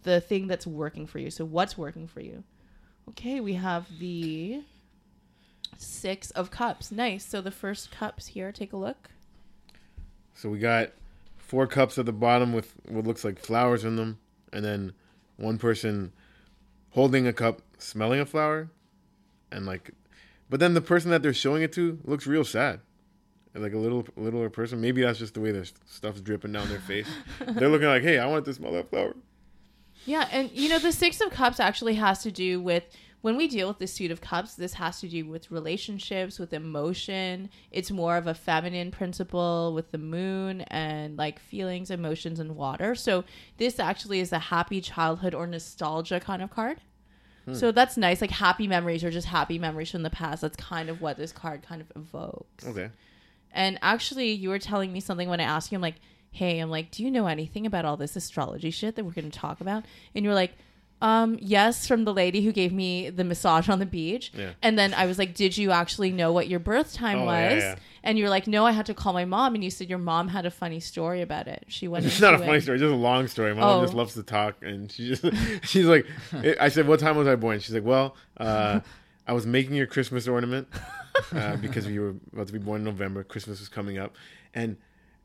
[0.04, 1.32] the thing that's working for you.
[1.32, 2.44] So, what's working for you?
[3.10, 4.64] Okay, we have the
[5.78, 6.92] Six of Cups.
[6.92, 7.26] Nice.
[7.26, 9.10] So, the first cups here, take a look.
[10.38, 10.92] So we got
[11.38, 14.20] four cups at the bottom with what looks like flowers in them,
[14.54, 14.94] and then
[15.38, 16.12] one person
[16.92, 18.70] holding a cup, smelling a flower,
[19.52, 19.90] and like,
[20.50, 22.80] but then the person that they're showing it to looks real sad,
[23.54, 24.82] like a little littler person.
[24.82, 27.08] Maybe that's just the way their stuff's dripping down their face.
[27.48, 29.16] they're looking like, hey, I want to smell that flower.
[30.06, 32.84] Yeah, and you know, the Six of Cups actually has to do with
[33.22, 36.54] when we deal with the Suit of Cups, this has to do with relationships, with
[36.54, 37.50] emotion.
[37.72, 42.96] It's more of a feminine principle with the moon and like feelings, emotions, and water.
[42.96, 43.24] So,
[43.58, 46.80] this actually is a happy childhood or nostalgia kind of card.
[47.48, 47.54] Hmm.
[47.54, 48.22] So, that's nice.
[48.22, 50.42] Like, happy memories or just happy memories from the past.
[50.42, 52.68] That's kind of what this card kind of evokes.
[52.68, 52.90] Okay.
[53.52, 55.96] And actually, you were telling me something when I asked you, I'm like,
[56.32, 59.32] hey, I'm like, do you know anything about all this astrology shit that we're going
[59.32, 59.86] to talk about?
[60.14, 60.52] And you're like,
[61.02, 64.32] um, yes, from the lady who gave me the massage on the beach.
[64.34, 64.52] Yeah.
[64.64, 67.36] And then I was like, did you actually know what your birth time Oh, was?
[67.36, 67.76] yeah, yeah.
[68.04, 69.54] And you were like, no, I had to call my mom.
[69.54, 71.66] And you said your mom had a funny story about it.
[71.68, 72.06] She went.
[72.06, 72.76] It's not a into funny story.
[72.78, 73.54] It's just a long story.
[73.54, 73.82] My mom Oh.
[73.84, 75.26] just loves to talk, and she just
[75.68, 76.06] she's like,
[76.60, 78.80] I said, "What time was I born?" She's like, "Well, uh,
[79.28, 80.68] I was making your Christmas ornament
[81.34, 83.24] uh, because you were about to be born in November.
[83.26, 84.16] Christmas was coming up,
[84.54, 84.78] and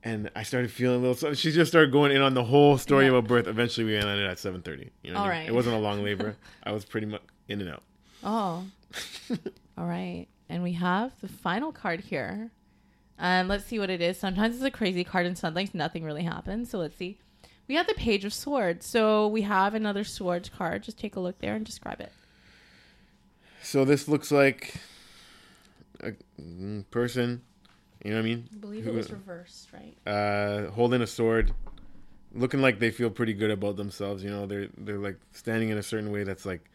[0.04, 1.14] and I started feeling a little.
[1.14, 3.12] So she just started going in on the whole story Yeah.
[3.12, 3.46] about birth.
[3.46, 4.90] Eventually, we ended at seven thirty.
[5.02, 5.38] You know, what I mean?
[5.40, 5.48] right.
[5.48, 6.36] It wasn't a long labor.
[6.64, 7.82] I was pretty much in and out.
[8.24, 8.64] Oh.
[9.78, 10.26] All right.
[10.48, 12.50] And we have the final card here.
[13.18, 14.18] Um, let's see what it is.
[14.18, 16.70] Sometimes it's a crazy card and sometimes nothing really happens.
[16.70, 17.18] So let's see.
[17.68, 18.84] We have the Page of Swords.
[18.84, 20.82] So we have another Swords card.
[20.82, 22.12] Just take a look there and describe it.
[23.62, 24.74] So this looks like
[26.00, 27.42] a mm, person.
[28.04, 28.48] You know what I mean?
[28.52, 29.96] I believe it was reversed, right?
[30.12, 31.52] uh, holding a sword,
[32.34, 34.24] looking like they feel pretty good about themselves.
[34.24, 36.68] You know, they're they're like standing in a certain way that's like,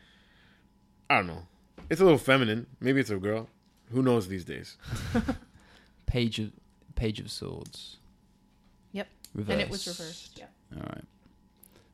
[1.09, 1.43] I don't know.
[1.89, 2.67] It's a little feminine.
[2.79, 3.49] Maybe it's a girl.
[3.91, 4.77] Who knows these days?
[6.05, 6.51] Page of
[6.95, 7.97] Page of Swords.
[8.93, 9.07] Yep.
[9.33, 9.51] Reversed.
[9.51, 10.39] And it was reversed.
[10.39, 10.45] Yeah.
[10.75, 11.05] All right.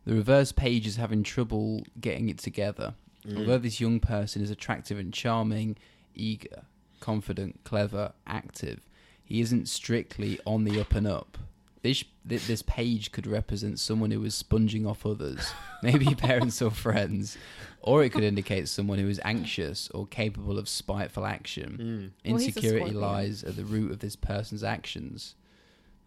[0.06, 2.96] The reverse page is having trouble getting it together.
[3.26, 3.40] Mm.
[3.40, 5.78] Although this young person is attractive and charming,
[6.14, 6.64] eager,
[7.00, 8.82] confident, clever, active,
[9.24, 11.38] he isn't strictly on the up and up.
[11.82, 17.38] This this page could represent someone who is sponging off others, maybe parents or friends,
[17.82, 22.14] or it could indicate someone who is anxious or capable of spiteful action.
[22.26, 22.32] Mm.
[22.32, 23.00] Well, Insecurity Scorpio.
[23.02, 25.36] lies at the root of this person's actions.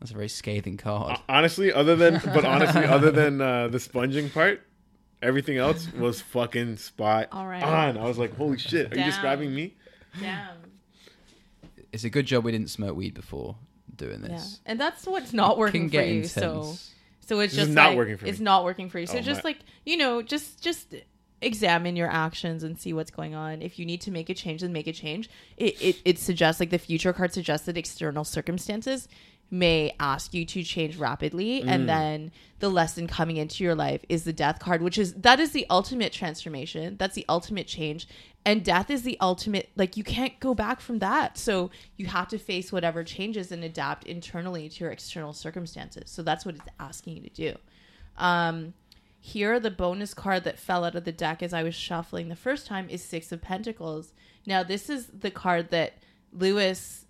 [0.00, 1.16] That's a very scathing card.
[1.18, 4.62] Ho- Honestly, other than but honestly, other than uh, the sponging part,
[5.20, 7.62] everything else was fucking spot All right.
[7.62, 7.98] on.
[7.98, 9.10] I was like, holy shit, are you Damn.
[9.10, 9.74] describing me?
[10.18, 10.56] Damn.
[11.96, 13.56] It's a good job we didn't smoke weed before
[13.96, 14.30] doing this.
[14.30, 14.36] Yeah.
[14.36, 14.60] this.
[14.66, 16.14] And that's what's not working Can for get you.
[16.22, 16.32] intense.
[16.32, 16.74] So
[17.26, 18.44] so it's This just not like, working for It's me.
[18.44, 19.06] not working for you.
[19.06, 20.94] So Oh, just my- like you know, just just
[21.42, 23.62] examine your actions and see what's going on.
[23.62, 25.28] If you need to make a change, then make a change.
[25.56, 29.08] It it, it suggests like the future card suggests that external circumstances
[29.50, 31.68] may ask you to change rapidly Mm.
[31.68, 35.38] and then the lesson coming into your life is the death card which is that
[35.38, 38.08] is the ultimate transformation that's the ultimate change
[38.46, 41.36] and death is the ultimate like you can't go back from that.
[41.36, 46.04] So you have to face whatever changes and adapt internally to your external circumstances.
[46.06, 47.54] So that's what it's asking you to do.
[48.16, 48.72] Um
[49.18, 52.36] here the bonus card that fell out of the deck as i was shuffling the
[52.36, 54.12] first time is six of pentacles.
[54.46, 55.94] Now this is the card that
[56.32, 57.04] lewis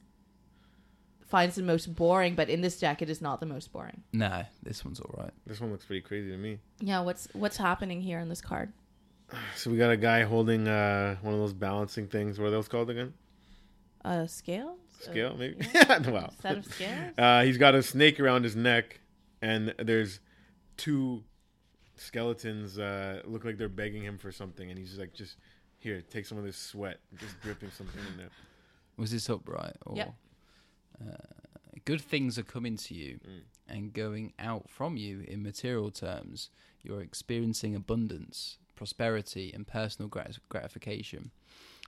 [1.26, 4.02] finds the most boring but in this deck it is not the most boring.
[4.14, 5.32] No, this one's all right.
[5.46, 6.60] This one looks pretty crazy to me.
[6.80, 8.72] yeah what's what's happening here in this card
[9.56, 12.38] So we got a guy holding uh, one of those balancing things.
[12.38, 13.12] What are those called again?
[14.04, 15.56] a scale Scale, maybe.
[15.74, 15.98] yeah.
[16.10, 16.30] wow.
[16.40, 19.00] set of scales Uh, he's got a snake around his neck,
[19.42, 20.20] and there's
[20.76, 21.24] two
[21.96, 22.78] skeletons.
[22.78, 25.36] Uh, look like they're begging him for something, and he's like, "Just
[25.78, 28.30] here, take some of this sweat." Just dripping something in there.
[28.96, 29.76] Was this upright?
[29.84, 30.14] Or, Yep.
[31.02, 31.16] uh,
[31.84, 33.42] good things are coming to you Mm.
[33.68, 36.50] and going out from you in material terms.
[36.82, 41.30] You're experiencing abundance, prosperity, and personal grat- gratification.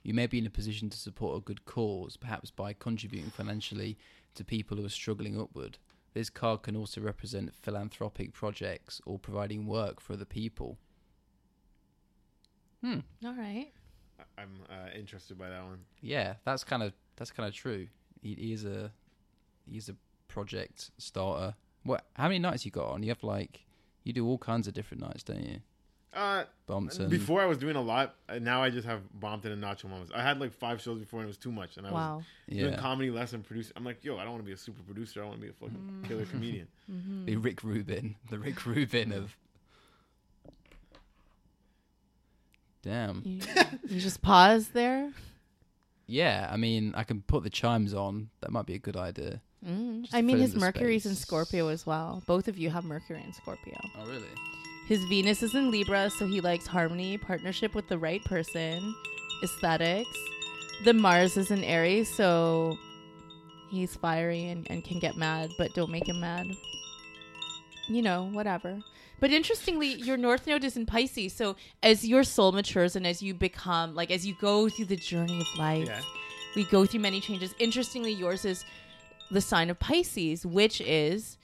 [0.02, 3.98] You may be in a position to support a good cause, perhaps by contributing financially
[4.34, 5.78] to people who are struggling upward.
[6.14, 10.78] This card can also represent philanthropic projects or providing work for other people.
[12.82, 13.00] Hmm.
[13.24, 13.72] All right.
[14.18, 15.80] I- I'm uh, interested by that one.
[16.00, 17.88] Yeah, that's kind of that's kind of true.
[18.22, 18.92] He, he is a
[19.66, 19.96] he's a
[20.28, 21.54] project starter.
[21.82, 22.06] What?
[22.14, 23.02] How many nights you got on?
[23.02, 23.66] You have like
[24.04, 25.58] you do all kinds of different nights, don't you?
[26.14, 27.08] Uh, Bompton.
[27.10, 28.14] before I was doing a lot.
[28.28, 30.10] uh, Now I just have Bompton and Nacho Mamas.
[30.14, 31.76] I had like five shows before and it was too much.
[31.76, 32.22] And I was Wow.
[32.48, 33.72] doing yeah, comedy less than producer.
[33.76, 35.22] I'm like, yo, I don't want to be a super producer.
[35.22, 36.66] I want to be a fucking killer comedian.
[36.90, 37.26] Mm-hmm.
[37.26, 39.36] the Rick Rubin, the Rick Rubin of.
[42.82, 43.22] Damn.
[43.24, 43.40] You,
[43.88, 45.12] you just pause there.
[46.06, 48.30] Yeah, I mean, I can put the chimes on.
[48.40, 49.42] That might be a good idea.
[49.66, 50.02] Mm.
[50.02, 51.26] Just I mean, fill in his the Mercury's in space.
[51.26, 52.22] Scorpio as well.
[52.26, 53.76] Both of you have Mercury in Scorpio.
[53.98, 54.22] Oh, really?
[54.88, 58.94] His Venus is in Libra, so he likes harmony, partnership with the right person,
[59.42, 60.16] aesthetics.
[60.84, 62.78] The Mars is in Aries, so
[63.70, 66.46] he's fiery and, and can get mad, but don't make him mad.
[67.86, 68.78] You know, whatever.
[69.20, 73.20] But interestingly, your North Node is in Pisces, so as your soul matures and as
[73.22, 76.00] you become, like, as you go through the journey of life, Yeah.
[76.56, 77.54] we go through many changes.
[77.58, 78.64] Interestingly, yours is
[79.30, 81.36] the sign of Pisces, which is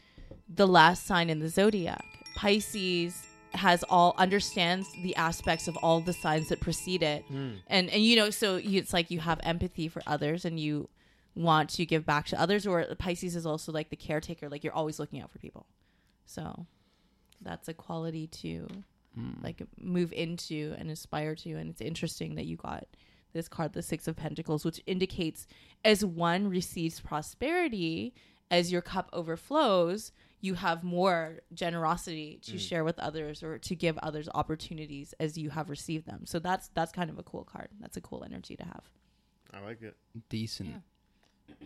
[0.49, 2.07] the last sign in the zodiac.
[2.37, 7.53] Pisces has all understands the aspects of all the signs that precede it, Hmm.
[7.69, 10.89] and and you know, so you, it's like you have empathy for others and you
[11.35, 12.67] want to give back to others.
[12.67, 15.67] Or Pisces is also like the caretaker, like you're always looking out for people.
[16.27, 16.67] So
[17.41, 18.67] that's a quality to
[19.43, 22.85] like move into and aspire to and it's interesting that you got
[23.33, 25.47] this card the six of pentacles which indicates
[25.85, 28.13] as one receives prosperity
[28.51, 30.11] as your cup overflows
[30.45, 32.61] you have more generosity to mm.
[32.61, 36.27] share with others or to give others opportunities as you have received them.
[36.27, 37.69] So that's that's kind of a cool card.
[37.81, 38.83] That's a cool energy to have.
[39.55, 39.97] I like it.
[40.29, 40.83] Decent.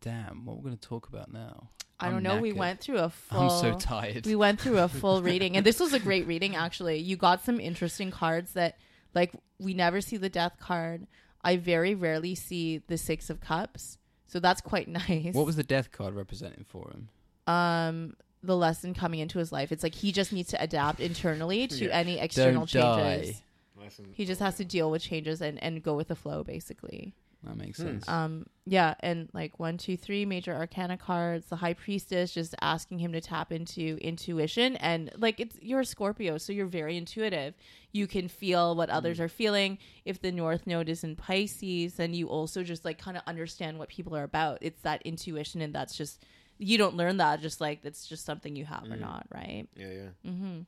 [0.00, 1.68] Damn, what we're going to talk about now?
[2.00, 2.40] i I'm don't know.
[2.40, 4.26] We went through a full I'm so tired.
[4.26, 6.98] we went through a full reading and this was a great reading actually.
[6.98, 8.76] You got some interesting cards that
[9.14, 11.06] like we never see the death card.
[11.44, 13.98] I very rarely see the six of cups.
[14.26, 15.32] So that's quite nice.
[15.32, 17.08] What was the death card representing for him?
[17.46, 21.66] Um the lesson coming into his life it's like he just needs to adapt internally
[21.66, 21.90] to Yeah.
[21.98, 23.42] any external Don't changes die.
[23.82, 24.06] Lesson.
[24.12, 27.56] he just has to deal with changes and and go with the flow basically That
[27.56, 27.86] makes Hmm.
[27.86, 28.08] sense.
[28.08, 32.98] um yeah and like one two three major arcana cards the high priestess just asking
[33.00, 37.54] him to tap into intuition and like it's you're a scorpio so you're very intuitive
[37.92, 42.14] you can feel what others are feeling if the north node is in pisces then
[42.14, 45.74] you also just like kind of understand what people are about it's that intuition and
[45.74, 46.22] that's just
[46.58, 49.90] you don't learn that just like it's just something you have or not right Yeah,
[49.90, 50.30] yeah.
[50.30, 50.60] Mm-hmm.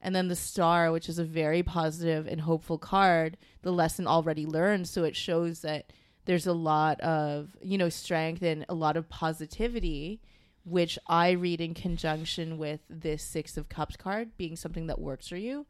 [0.00, 4.46] and then the star, which is a very positive and hopeful card, the lesson already
[4.46, 4.86] learned.
[4.88, 5.92] So it shows that
[6.26, 10.20] there's a lot of, you know, strength and a lot of positivity,
[10.64, 15.28] which I read in conjunction with this Six of Cups card being something that works
[15.28, 15.66] for you.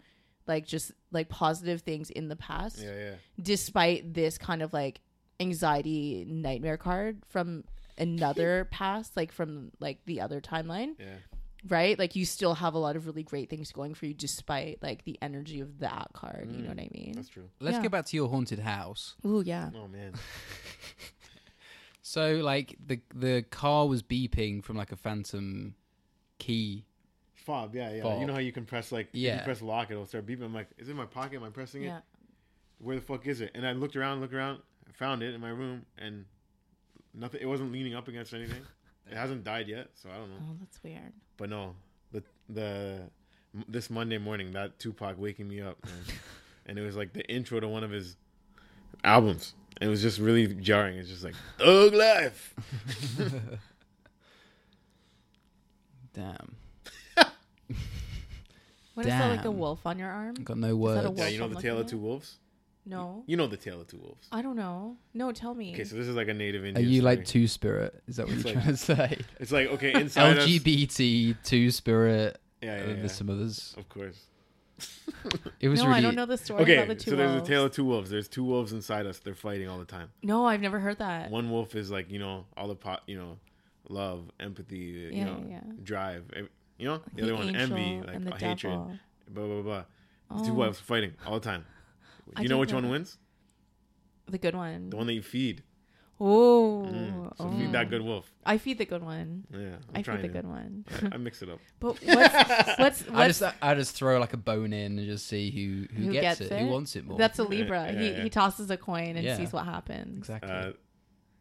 [0.47, 3.15] Like just like positive things in the past, Yeah, yeah.
[3.43, 5.01] despite this kind of like
[5.41, 7.65] anxiety nightmare card from
[7.99, 11.17] another past, like from like the other timeline Yeah.
[11.69, 11.99] right?
[11.99, 15.05] Like you still have a lot of really great things going for you despite like
[15.05, 16.51] the energy of that card.
[16.51, 17.13] You know what I mm, mean?
[17.17, 17.49] That's true.
[17.61, 17.83] Let's yeah.
[17.83, 19.15] get back to your haunted house.
[19.25, 19.71] Ooh, yeah.
[19.75, 20.15] Oh man.
[22.09, 25.75] So, like the the car was beeping from like a phantom
[26.39, 26.85] key.
[27.35, 28.03] Fob, yeah, yeah.
[28.03, 28.21] Fob.
[28.21, 29.39] You know how you can press like you Yeah.
[29.39, 30.45] can press lock, it'll start beeping.
[30.45, 31.39] I'm like, is it in my pocket?
[31.39, 31.87] Am I pressing it?
[31.87, 32.01] Yeah.
[32.79, 33.51] Where the fuck is it?
[33.57, 34.61] And I looked around, looked around,
[34.93, 36.27] found it in my room, and
[37.17, 37.41] nothing.
[37.43, 38.63] It wasn't leaning up against anything.
[39.09, 40.37] It hasn't died yet, so I don't know.
[40.51, 41.13] Oh, that's weird.
[41.37, 41.77] But no,
[42.11, 43.03] the the
[43.69, 45.95] this Monday morning, that Tupac waking me up, man.
[46.67, 48.17] and it was like the intro to one of his
[49.05, 49.55] albums.
[49.81, 50.99] It was just really jarring.
[50.99, 52.53] It's just like Thug Life.
[56.15, 56.57] Damn,
[58.95, 59.59] What is that like a Damn.
[59.59, 60.35] wolf on your arm?
[60.35, 61.05] got no that a words.
[61.07, 61.19] wolf?
[61.19, 61.91] Yeah, you know I'm the looking Tale of at?
[61.91, 62.39] Two Wolves.
[62.89, 63.25] No.
[63.27, 64.29] You know the Tale of Two Wolves.
[64.31, 64.97] I don't know.
[65.13, 65.73] No, tell me.
[65.73, 66.87] Okay, so this is like a native Indian.
[66.87, 67.17] Are you story.
[67.17, 68.01] like two spirit?
[68.07, 69.19] Is that what It's you're like- trying to say?
[69.41, 70.47] It's like okay, inside us.
[70.47, 72.39] LGBT two spirit.
[72.63, 72.97] Yeah, yeah, uh, and yeah.
[73.01, 73.75] There's some others.
[73.77, 74.27] Of course.
[75.61, 75.99] It was no, really.
[75.99, 77.49] I don't know the story Okay, about the two so there's wolves.
[77.49, 78.11] a tale of two wolves.
[78.11, 79.19] There's two wolves inside us.
[79.19, 80.11] They're fighting all the time.
[80.23, 81.31] no, I've never heard that.
[81.31, 83.39] One wolf is like you know all the pot, you know,
[83.89, 85.61] love, empathy, you Yeah, know, yeah.
[85.83, 86.25] drive.
[86.79, 88.93] You know, the, The other one, envy, like and the hatred, devil.
[89.31, 89.85] blah blah blah.
[90.39, 90.55] The two Oh.
[90.57, 91.65] wolves fighting all the time.
[92.35, 93.19] I you know which know one wins?
[94.29, 94.91] The good one.
[94.91, 95.63] The one that you feed.
[96.19, 97.37] Oh, Mm.
[97.37, 97.59] So oh.
[97.59, 98.33] feed that good wolf.
[98.45, 99.45] I feed the good one.
[99.53, 100.29] Yeah, I'm I feed the to.
[100.29, 100.85] good one.
[101.13, 101.59] I, I mix it up.
[101.79, 105.51] But what's what's, I just I just throw like a bone in and just see
[105.51, 106.61] who who, Who gets, gets it, it?
[106.63, 107.19] who wants it more.
[107.19, 107.93] that's a Libra.
[107.93, 108.23] yeah, he yeah.
[108.23, 109.37] he tosses a coin and Yeah.
[109.37, 110.17] sees what happens.
[110.19, 110.51] exactly.
[110.51, 110.73] Uh,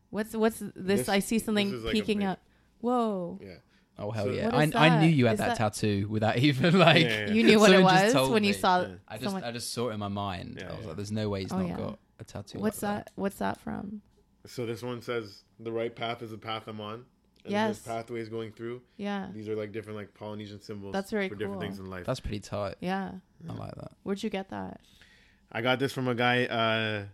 [0.10, 0.72] What's what's this?
[0.76, 2.40] This- I see something is like peeking big- up.
[2.82, 3.40] Whoa!
[3.42, 3.56] yeah.
[4.00, 4.46] Oh hell so- yeah!
[4.46, 5.14] What I, is I knew that?
[5.16, 7.04] you had Is that, that- tattoo without even like.
[7.06, 8.58] Yeah, yeah, You knew what it Someone just was told when you me.
[8.60, 8.82] saw.
[8.82, 8.88] Yeah.
[9.08, 10.58] I just someone- I just saw it in my mind.
[10.60, 10.88] Yeah, I was yeah.
[10.88, 11.78] like, "There's no way he's Oh, not yeah.
[11.78, 13.12] got a tattoo." What's like that?
[13.16, 14.02] What's that from?
[14.46, 17.06] So this one says the right path is the path I'm on.
[17.44, 17.80] And Yes.
[17.80, 18.82] There's pathways going through.
[18.98, 20.94] Yeah, These are like different like Polynesian symbols.
[20.94, 21.62] That's very for different cool.
[21.62, 22.06] things in life.
[22.06, 22.76] That's pretty tight.
[22.80, 23.12] yeah.
[23.48, 23.92] I like that.
[24.04, 24.82] Where'd you get that?
[25.52, 26.46] I got this from a guy.
[26.46, 27.06] Uh,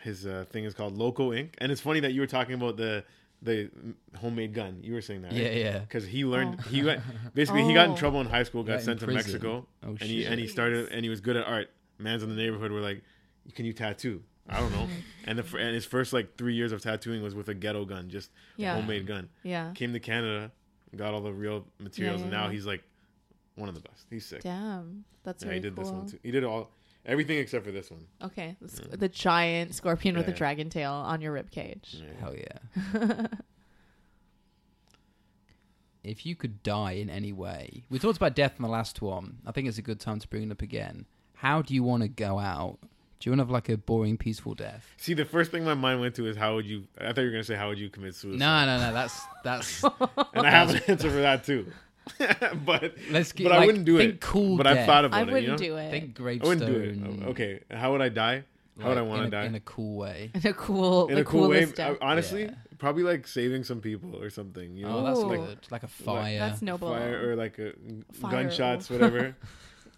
[0.00, 2.76] his uh, thing is called Loco Ink, and it's funny that you were talking about
[2.76, 3.04] the
[3.44, 3.70] the
[4.18, 4.78] homemade gun.
[4.82, 5.56] You were saying that, Yeah, right?
[5.56, 5.78] yeah.
[5.80, 6.68] Because he learned Oh.
[6.70, 7.02] he went
[7.34, 7.96] basically he got in Oh.
[7.96, 9.16] trouble in high school, Got got sent to prison.
[9.32, 10.08] Mexico, Oh and shit.
[10.08, 11.70] he and he started and he was good at art.
[11.98, 13.02] Mans in the neighborhood were like,
[13.54, 14.88] "Can you tattoo?" I don't know.
[15.26, 18.08] and the and his first like three years of tattooing was with a ghetto gun,
[18.10, 19.28] just Yeah, a homemade gun.
[19.42, 19.72] yeah.
[19.74, 20.50] Came to Canada,
[20.96, 22.52] got all the real materials, Yeah, and now yeah.
[22.52, 22.82] he's like
[23.56, 24.06] one of the best.
[24.10, 24.42] He's sick.
[24.42, 25.84] Damn, that's yeah, very he did cool.
[25.84, 26.18] this one too.
[26.22, 26.70] He did all
[27.06, 28.06] everything except for this one.
[28.22, 30.36] Okay, the, s- the giant scorpion with a Yeah.
[30.36, 31.96] dragon tail on your rib cage.
[32.02, 32.20] Yeah.
[32.20, 33.26] Hell yeah.
[36.02, 39.38] if you could die in any way, we talked about death in the last one.
[39.46, 41.06] I think it's a good time to bring it up again.
[41.34, 42.78] How do you want to go out?
[43.20, 44.86] Do you want to have like a boring, peaceful death?
[44.98, 46.84] See, the first thing my mind went to is how would you?
[46.98, 48.38] I thought you were gonna say how would you commit suicide?
[48.38, 48.92] No, no, no.
[48.92, 49.82] That's that's.
[50.34, 51.72] and I have an answer for that too.
[52.66, 53.44] but Let's get.
[53.44, 54.20] but I wouldn't do think it.
[54.20, 54.56] Cool.
[54.56, 54.78] but death.
[54.78, 55.28] I've thought about I it.
[55.28, 55.56] I wouldn't you know?
[55.56, 57.28] do it Think I wouldn't do it.
[57.30, 58.44] Okay, how would I die?
[58.80, 59.44] How would I want to die?
[59.44, 60.30] in a cool way?
[60.34, 61.64] in a cool, In the a cool way.
[61.64, 61.96] death.
[62.02, 62.50] honestly, Yeah.
[62.78, 64.76] probably like saving some people or something.
[64.76, 65.28] You know, Oh, that's Ooh.
[65.46, 65.58] good.
[65.70, 66.38] Like a fire.
[66.40, 66.88] That's noble.
[66.90, 67.72] fire or like a
[68.12, 68.30] Fire.
[68.32, 69.36] gunshots, whatever.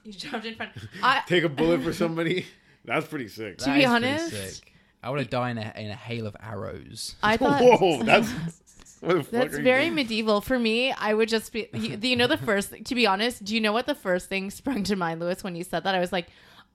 [0.04, 0.70] You jumped in front.
[1.02, 2.46] I, Take a bullet for somebody.
[2.84, 3.58] That's pretty sick.
[3.58, 4.72] To That be honest- sick.
[5.02, 7.16] I want to die in a in a hail of arrows.
[7.24, 8.65] I thought Whoa, that's what the fuck
[9.00, 9.94] That's very doing?
[9.94, 10.40] medieval.
[10.40, 11.68] For me, I would just be.
[11.72, 12.72] You, you know the first?
[12.84, 15.54] To be honest, do you know what the first thing sprung to mind, Lewis, when
[15.56, 15.94] you said that?
[15.94, 16.28] I was like,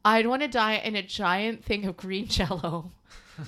[0.06, 2.92] I'd want to die in a giant thing of green Jello,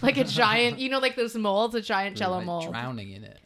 [0.01, 0.79] like a giant.
[0.79, 2.71] You know, like those molds, a giant Jello like mold.
[2.71, 3.39] drowning in it.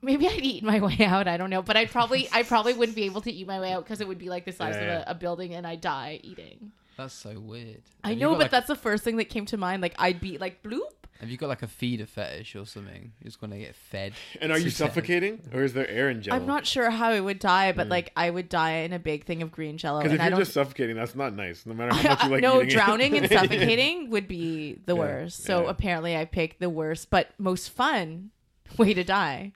[0.00, 1.26] Maybe I'd eat my way out.
[1.26, 3.72] I don't know, but I probably, I probably wouldn't be able to eat my way
[3.72, 5.00] out because it would be like the size Yeah.
[5.00, 6.70] of a, a building, and I'd die eating.
[6.96, 7.82] That's so weird.
[8.02, 9.82] I Have you know, got, but like, that's the first thing that came to mind.
[9.82, 10.80] Like I'd be like bloop.
[11.20, 13.12] Have you got like a feeder fetish or something?
[13.20, 14.12] You're just gonna get fed.
[14.40, 14.76] And are you to death.
[14.94, 16.36] suffocating or is there air in jello?
[16.36, 17.90] I'm not sure how I would die, but Mm.
[17.90, 19.98] like I would die in a big thing of green Jello.
[19.98, 21.66] Because and if I you're don't just suffocating, that's not nice.
[21.66, 22.72] No matter how much you like no, eating it.
[22.72, 25.42] drowning and suffocating would be the Yeah, worst.
[25.42, 25.70] So yeah.
[25.70, 28.30] apparently, I picked the worst but most fun
[28.78, 29.52] way to die.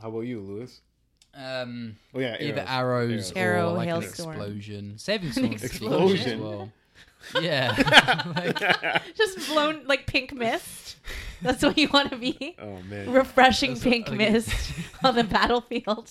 [0.00, 0.80] How about you, Lewis?
[1.34, 3.10] Um, Oh yeah, either arrows.
[3.10, 4.30] arrows, Arrow, or like an hailstorm.
[4.30, 4.98] explosion.
[4.98, 6.32] Saving someone's pretty explosion.
[6.34, 6.72] as well.
[7.40, 8.58] Yeah, Like,
[9.16, 10.96] Just blown like pink mist.
[11.42, 12.56] That's what you want to be.
[12.58, 13.10] Oh man.
[13.12, 14.72] Refreshing That's pink what- mist
[15.04, 16.10] on the battlefield.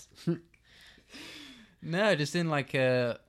[1.82, 3.20] no, just in like a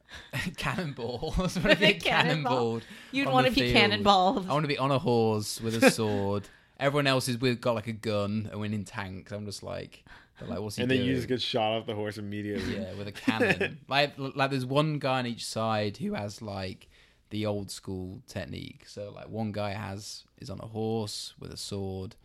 [0.57, 1.35] cannonball.
[1.39, 2.81] I just want to be A cannonball.
[3.13, 3.77] You'd want to be field.
[3.77, 4.49] cannonballed.
[4.49, 6.49] I want to be on a horse with a sword.
[6.79, 9.33] Everyone else is with got like a gun and we're in tanks.
[9.33, 10.03] I'm just like,
[10.49, 11.09] like, what's he And then doing?
[11.11, 12.77] you just get shot off the horse immediately.
[12.77, 13.79] yeah, with a cannon.
[13.89, 16.89] like, like there's one guy on each side who has like
[17.31, 18.85] the old school technique.
[18.87, 22.17] So like one guy has is on a horse with a sword.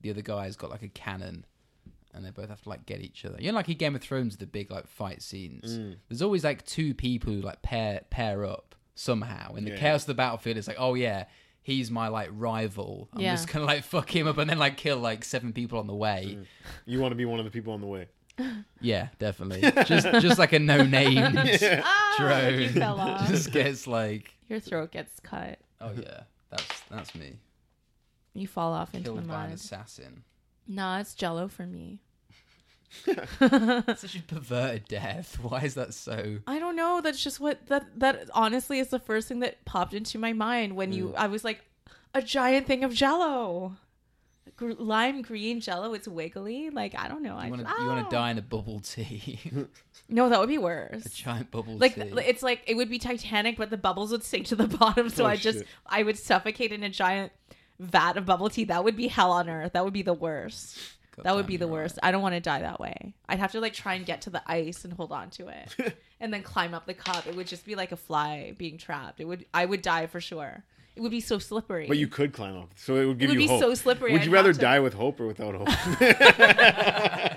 [0.00, 1.44] The other guy's got like a cannon,
[2.14, 3.36] and they both have to like get each other.
[3.40, 5.78] You know, like in Game of Thrones, the big like fight scenes.
[5.78, 5.96] Mm.
[6.08, 9.76] There's always like two people who like pair pair up somehow in the Yeah.
[9.78, 10.56] chaos of the battlefield.
[10.56, 11.24] It's like, oh yeah.
[11.66, 13.08] He's my like rival.
[13.12, 13.34] I'm Yeah.
[13.34, 15.96] just gonna like fuck him up and then like kill like seven people on the
[15.96, 16.38] way.
[16.84, 18.06] You want to be one of the people on the way.
[18.80, 19.62] Yeah, definitely.
[19.84, 22.60] just just like a no name Ah, drone.
[22.60, 23.26] you fell off.
[23.26, 25.58] just gets like, Your throat gets cut.
[25.80, 27.32] oh yeah, that's that's me.
[28.32, 29.58] You fall off into the Killed by an mud.
[29.58, 30.22] assassin.
[30.68, 31.98] Nah, it's Jello for me.
[33.06, 35.38] Such a perverted death.
[35.42, 36.38] Why is that so?
[36.46, 37.00] I don't know.
[37.02, 40.76] That's just what that that honestly is the first thing that popped into my mind
[40.76, 41.14] when you.
[41.16, 41.60] I was like,
[42.14, 43.76] a giant thing of Jello,
[44.56, 45.92] Gr- lime green Jello.
[45.94, 46.70] It's wiggly.
[46.70, 47.36] Like I don't know.
[47.36, 48.04] I You want to just- you want ah.
[48.08, 49.38] to die in a bubble tea,
[50.08, 51.04] No, that would be worse.
[51.04, 52.12] a giant bubble Like tea.
[52.24, 55.10] it's like it would be Titanic, but the bubbles would sink to the bottom.
[55.10, 55.66] So Oh, I just shit.
[55.86, 57.32] I would suffocate in a giant
[57.78, 58.64] vat of bubble tea.
[58.64, 59.72] That would be hell on earth.
[59.74, 60.78] That would be the worst.
[61.22, 61.98] That would be the worst.
[62.02, 63.14] I don't want to die that way.
[63.28, 65.96] I'd have to like try and get to the ice and hold on to it,
[66.20, 67.26] and then climb up the cup.
[67.26, 69.20] It would just be like a fly being trapped.
[69.20, 69.46] It would.
[69.54, 70.64] I would die for sure.
[70.94, 71.86] It would be so slippery.
[71.88, 73.60] But you could climb up, so it would give would you be hope.
[73.60, 75.68] so slippery, Would I'd you rather to- die with hope or without hope?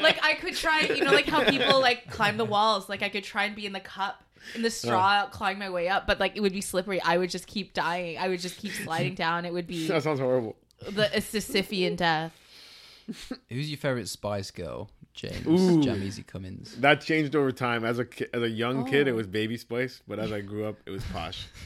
[0.02, 2.88] like I could try, you know, like how people like climb the walls.
[2.90, 4.24] Like I could try and be in the cup
[4.56, 5.30] in the straw, oh.
[5.30, 7.02] climb my way up, but like it would be slippery.
[7.02, 8.18] I would just keep dying.
[8.18, 9.46] I would just keep sliding down.
[9.46, 10.56] It would be That sounds horrible.
[10.90, 12.34] the a Sisyphean death.
[13.50, 14.90] Who's your favorite Spice Girl?
[15.14, 15.82] James Ooh.
[15.82, 16.76] Jamiezy Cummins.
[16.78, 17.84] That changed over time.
[17.84, 19.16] As a ki- as a young kid, it Oh.
[19.16, 21.48] was Baby Spice, but as I grew up, it was Posh.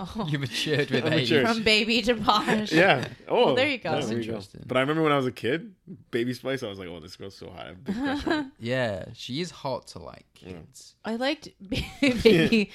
[0.00, 1.28] Oh, You matured with I age.
[1.42, 2.70] from baby to posh.
[2.70, 3.08] Yeah.
[3.26, 3.90] Oh, Well, there you go.
[3.90, 4.28] That's there you go.
[4.28, 4.62] interesting.
[4.64, 5.74] But I remember when I was a kid,
[6.12, 7.58] Baby Spice, I was like, oh, this girl's so hot.
[7.62, 8.50] I have a big crush on her.
[8.60, 10.94] Yeah, she is hot to like kids.
[11.04, 12.70] I liked baby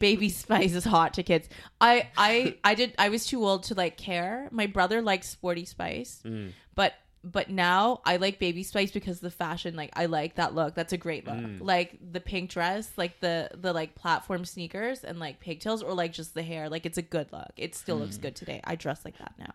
[0.00, 1.48] baby spice is hot to kids.
[1.80, 4.48] I I I did I was too old to like care.
[4.50, 6.22] My brother likes sporty spice.
[6.24, 6.50] Mm.
[6.74, 6.94] But
[7.24, 10.74] but now I like baby spice because the fashion like I like that look.
[10.74, 11.36] That's a great look.
[11.36, 11.58] Mm.
[11.60, 16.12] Like the pink dress, like the the like platform sneakers and like pigtails or like
[16.12, 16.68] just the hair.
[16.68, 17.50] Like it's a good look.
[17.56, 18.00] It still Mm.
[18.02, 18.60] looks good today.
[18.64, 19.52] I dress like that now.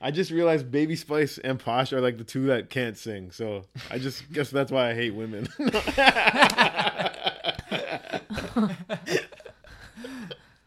[0.00, 3.30] I just realized Baby Spice and Posh are like the two that can't sing.
[3.30, 5.46] So I just guess that's why I hate women.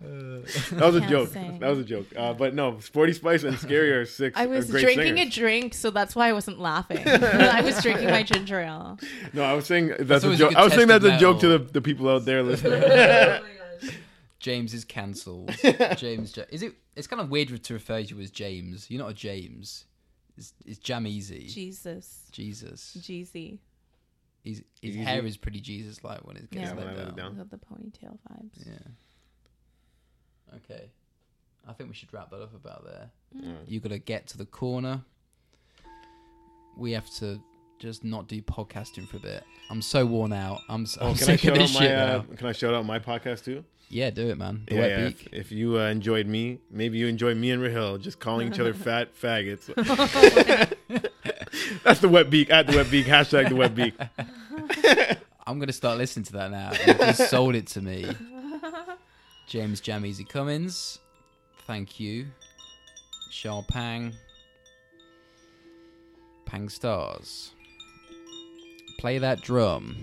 [0.05, 1.29] that was a joke.
[1.29, 1.59] sing.
[1.59, 2.07] That was a joke.
[2.15, 4.37] Uh, but no, Sporty Spice and Scary are six.
[4.37, 5.35] I was great drinking singers.
[5.35, 6.99] a drink, so that's why I wasn't laughing.
[7.07, 8.99] I was drinking my ginger ale.
[9.33, 10.55] No, I was saying that's, a a joke.
[10.55, 12.81] I was saying that's a joke to the, the people out there listening.
[14.39, 15.55] James is cancelled.
[15.97, 16.75] James, is it?
[16.95, 18.89] It's kind of weird to refer to you as James.
[18.91, 19.85] You're not a James.
[20.37, 21.47] It's, it's Jam Easy.
[21.47, 22.23] Jesus.
[22.31, 22.97] Jesus.
[22.99, 23.59] Jeezy.
[24.43, 27.07] He's, his hair is pretty Jesus like when it gets Yeah, let when I let
[27.07, 27.35] it down.
[27.35, 27.37] down.
[27.37, 28.67] Got the ponytail vibes.
[28.67, 28.73] Yeah.
[30.57, 30.89] Okay.
[31.67, 33.09] I think we should wrap that up about there.
[33.35, 33.55] Mm.
[33.67, 35.01] You got to get to the corner.
[36.77, 37.39] We have to
[37.79, 39.43] just not do podcasting for a bit.
[39.69, 40.61] I'm so worn out.
[40.69, 42.25] I'm, s Oh, am can I sick of this out my shit uh, now.
[42.35, 43.63] Can I shout out my podcast too?
[43.89, 44.63] Yeah, do it, man.
[44.67, 45.27] The Yeah, wet yeah, beak.
[45.31, 48.59] If, if you uh, enjoyed me, maybe you enjoy me and Rahil just calling each
[48.59, 49.73] other fat faggots.
[51.83, 53.93] That's the wet beak at the wet beak hashtag the wet beak.
[55.47, 56.71] I'm gonna start listening to that now.
[56.85, 58.05] You just sold it to me.
[59.47, 60.99] James Jam Easy Cummins,
[61.67, 62.27] thank you.
[63.29, 64.13] Shao Pang,
[66.45, 67.51] Pang Stars.
[68.99, 69.95] Play that drum,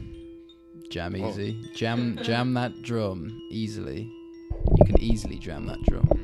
[0.90, 1.30] Jam Whoa.
[1.30, 1.64] Easy.
[1.74, 4.10] Jam, jam that drum easily.
[4.78, 6.21] You can easily jam that drum.